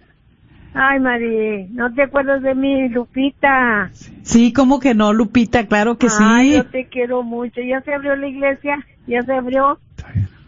[0.73, 3.91] Ay, María, ¿no te acuerdas de mí, Lupita?
[4.23, 5.67] Sí, ¿cómo que no, Lupita?
[5.67, 6.23] Claro que sí.
[6.23, 7.61] Ay, yo te quiero mucho.
[7.61, 8.87] ¿Ya se abrió la iglesia?
[9.07, 9.81] ¿Ya se abrió?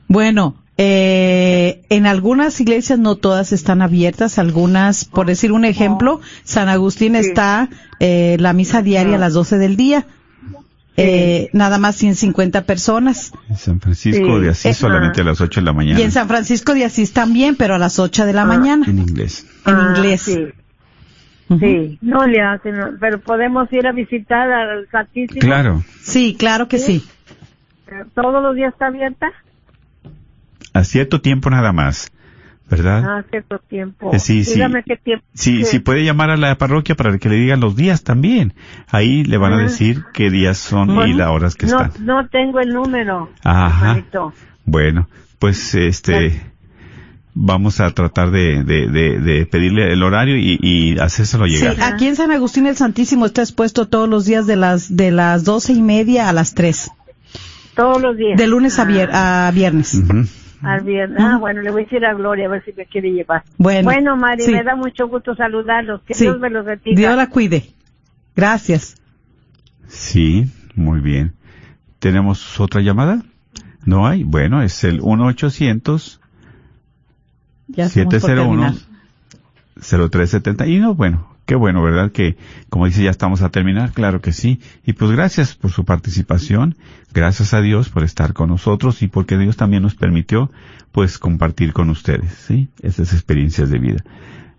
[0.07, 6.69] Bueno, eh, en algunas iglesias no todas están abiertas, algunas, por decir un ejemplo, San
[6.69, 7.69] Agustín está
[7.99, 10.07] eh, la misa diaria a las 12 del día.
[10.97, 13.33] Eh, nada más 150 personas.
[13.49, 15.99] En San Francisco de Asís solamente a las 8 de la mañana.
[15.99, 18.85] Y en San Francisco de Asís también, pero a las 8 de la mañana.
[18.87, 19.47] En inglés.
[19.67, 20.23] En inglés.
[20.23, 20.49] Sí.
[21.61, 25.41] Sí, no le hacen, pero podemos ir a visitar al Santísimo.
[25.41, 25.83] Claro.
[26.01, 27.05] Sí, claro que sí.
[28.15, 29.31] ¿Todos los días está abierta?
[30.73, 32.13] a cierto tiempo nada más,
[32.69, 33.19] ¿verdad?
[33.19, 34.11] A cierto tiempo.
[34.13, 35.25] Eh, sí, Dígame qué tiempo.
[35.35, 38.55] Sí, sí, puede llamar a la parroquia para que le digan los días también.
[38.89, 42.07] Ahí le van a decir qué días son y las horas que no, están.
[42.07, 43.31] No tengo el número.
[43.45, 44.03] Ajá.
[44.65, 45.09] Bueno,
[45.39, 46.52] pues este
[47.35, 51.77] vamos a tratar de, de, de, pedirle el horario y, y hacérselo llegar.
[51.77, 55.11] Sí, aquí en San Agustín el Santísimo está expuesto todos los días de las de
[55.11, 56.91] las doce y media a las tres.
[57.75, 58.37] Todos los días.
[58.37, 59.51] De lunes a, ah.
[59.53, 60.03] viernes.
[60.63, 61.19] Al viernes.
[61.21, 63.43] Ah, bueno, le voy a decir a Gloria a ver si me quiere llevar.
[63.57, 66.03] Bueno, bueno Mari, me da mucho gusto saludarlos.
[66.03, 66.97] Que Dios me los bendiga.
[66.97, 67.65] Dios la cuide.
[68.37, 68.97] Gracias.
[69.89, 71.35] Sí, muy bien.
[71.99, 73.23] ¿Tenemos otra llamada?
[73.85, 74.23] ¿No hay?
[74.23, 76.22] Bueno, es el 1-800 701
[79.77, 80.67] 0370.
[80.67, 82.13] Y no, bueno, Qué bueno, ¿verdad?
[82.13, 82.37] Que,
[82.69, 84.61] como dice, ya estamos a terminar, claro que sí.
[84.87, 86.77] Y pues gracias por su participación,
[87.13, 90.51] gracias a Dios por estar con nosotros y porque Dios también nos permitió,
[90.93, 92.69] pues, compartir con ustedes, ¿sí?
[92.81, 94.05] Estas experiencias de vida.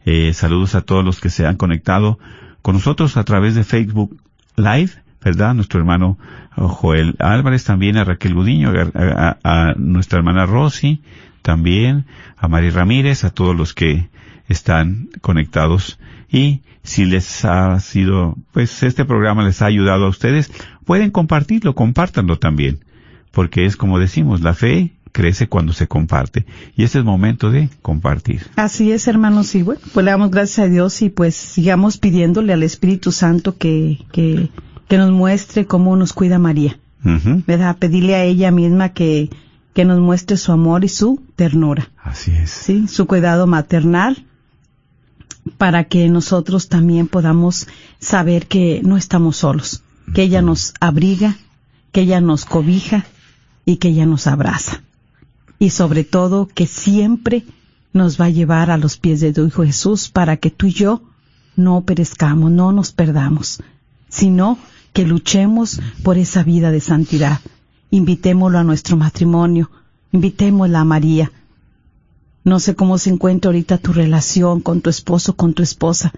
[0.05, 2.19] Eh, saludos a todos los que se han conectado
[2.61, 4.17] con nosotros a través de Facebook
[4.57, 4.91] Live,
[5.23, 5.53] ¿verdad?
[5.53, 6.17] Nuestro hermano
[6.57, 11.01] oh, Joel Álvarez, también a Raquel Gudiño, a, a nuestra hermana Rosy,
[11.43, 12.05] también
[12.37, 14.09] a Mari Ramírez, a todos los que
[14.47, 15.99] están conectados
[16.31, 20.51] y si les ha sido, pues este programa les ha ayudado a ustedes,
[20.85, 22.79] pueden compartirlo, compártanlo también,
[23.31, 27.51] porque es como decimos, la fe crece cuando se comparte y este es el momento
[27.51, 28.41] de compartir.
[28.55, 32.51] Así es, hermanos, y bueno, pues le damos gracias a Dios y pues sigamos pidiéndole
[32.51, 34.49] al Espíritu Santo que, que,
[34.87, 36.77] que nos muestre cómo nos cuida María.
[37.05, 37.77] ¿Verdad?
[37.77, 39.29] Pedirle a ella misma que,
[39.73, 41.91] que nos muestre su amor y su ternura.
[41.97, 42.49] Así es.
[42.49, 44.25] Sí, su cuidado maternal
[45.57, 47.67] para que nosotros también podamos
[47.99, 51.37] saber que no estamos solos, que ella nos abriga,
[51.91, 53.05] que ella nos cobija
[53.65, 54.81] y que ella nos abraza.
[55.59, 57.43] Y sobre todo que siempre
[57.93, 60.73] nos va a llevar a los pies de tu Hijo Jesús para que tú y
[60.73, 61.01] yo
[61.55, 63.61] no perezcamos, no nos perdamos,
[64.09, 64.57] sino
[64.93, 67.39] que luchemos por esa vida de santidad.
[67.93, 69.69] Invitémoslo a nuestro matrimonio,
[70.11, 71.31] invitémosla a María,
[72.43, 76.11] no sé cómo se encuentra ahorita tu relación con tu esposo, con tu esposa,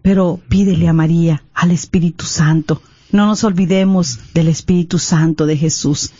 [0.00, 2.80] pero pídele a María, al Espíritu Santo.
[3.12, 6.12] No nos olvidemos del Espíritu Santo de Jesús,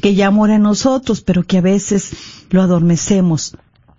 [0.00, 2.12] que ya mora en nosotros, pero que a veces
[2.48, 3.56] lo adormecemos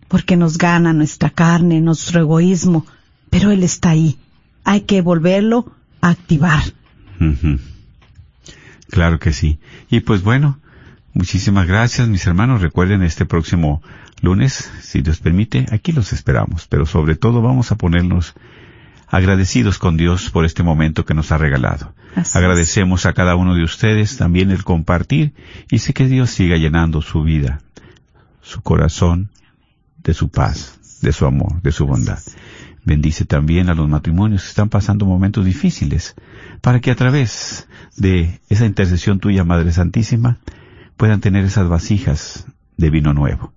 [0.08, 2.88] porque nos gana nuestra carne, nuestro egoísmo,
[3.30, 4.18] pero Él está ahí.
[4.64, 5.72] Hay que volverlo
[6.02, 6.64] activar.
[8.90, 9.60] Claro que sí.
[9.90, 10.60] Y pues bueno,
[11.14, 12.62] muchísimas gracias mis hermanos.
[12.62, 13.82] Recuerden este próximo
[14.22, 16.68] lunes, si Dios permite, aquí los esperamos.
[16.68, 18.34] Pero sobre todo vamos a ponernos
[19.08, 21.94] agradecidos con Dios por este momento que nos ha regalado.
[22.34, 25.34] Agradecemos a cada uno de ustedes también el compartir
[25.70, 27.62] y sé que Dios siga llenando su vida,
[28.42, 29.30] su corazón
[30.04, 32.20] de su paz, de su amor, de su bondad.
[32.88, 36.16] Bendice también a los matrimonios que están pasando momentos difíciles,
[36.62, 37.68] para que a través
[37.98, 40.38] de esa intercesión tuya, Madre Santísima,
[40.96, 43.52] puedan tener esas vasijas de vino nuevo.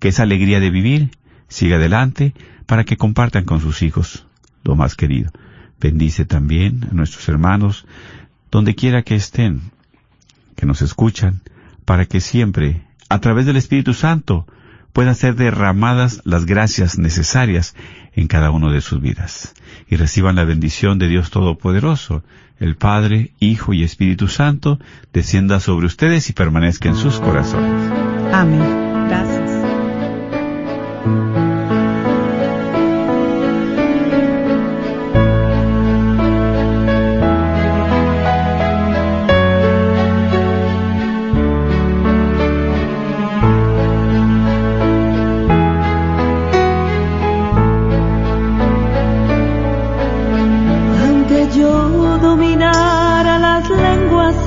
[0.00, 1.12] Que esa alegría de vivir
[1.48, 2.34] siga adelante
[2.66, 4.26] para que compartan con sus hijos
[4.64, 5.32] lo más querido.
[5.80, 7.86] Bendice también a nuestros hermanos,
[8.50, 9.62] donde quiera que estén,
[10.56, 11.40] que nos escuchan,
[11.86, 14.46] para que siempre, a través del Espíritu Santo,
[14.94, 17.74] puedan ser derramadas las gracias necesarias
[18.14, 19.52] en cada uno de sus vidas.
[19.90, 22.22] Y reciban la bendición de Dios Todopoderoso,
[22.60, 24.78] el Padre, Hijo y Espíritu Santo,
[25.12, 27.92] descienda sobre ustedes y permanezca en sus corazones.
[28.32, 29.08] Amén.
[29.08, 29.50] Gracias.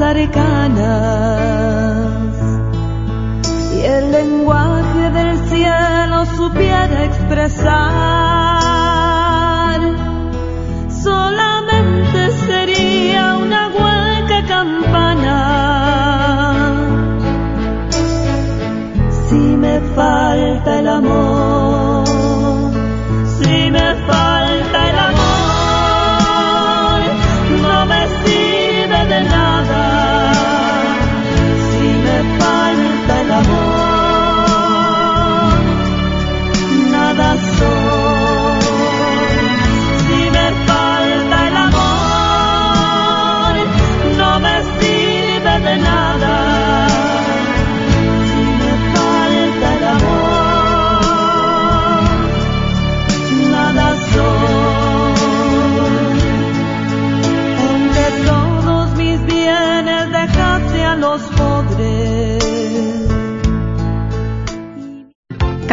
[0.07, 1.16] Americana.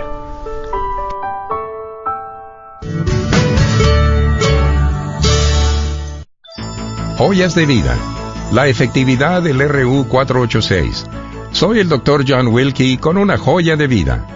[7.17, 7.97] Joyas de vida.
[8.51, 11.05] La efectividad del RU486.
[11.51, 12.23] Soy el Dr.
[12.27, 14.27] John Wilkie con una joya de vida.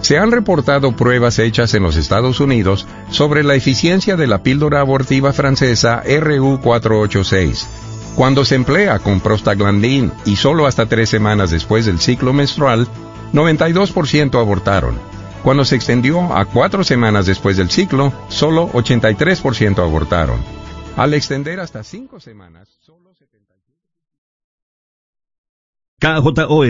[0.00, 4.80] Se han reportado pruebas hechas en los Estados Unidos sobre la eficiencia de la píldora
[4.80, 7.66] abortiva francesa RU486
[8.16, 12.88] Cuando se emplea con prostaglandín y solo hasta tres semanas después del ciclo menstrual,
[13.34, 14.94] 92% abortaron.
[15.42, 20.59] Cuando se extendió a cuatro semanas después del ciclo, solo 83% abortaron.
[21.00, 23.14] Al extender hasta cinco semanas, solo
[25.98, 26.66] KJOR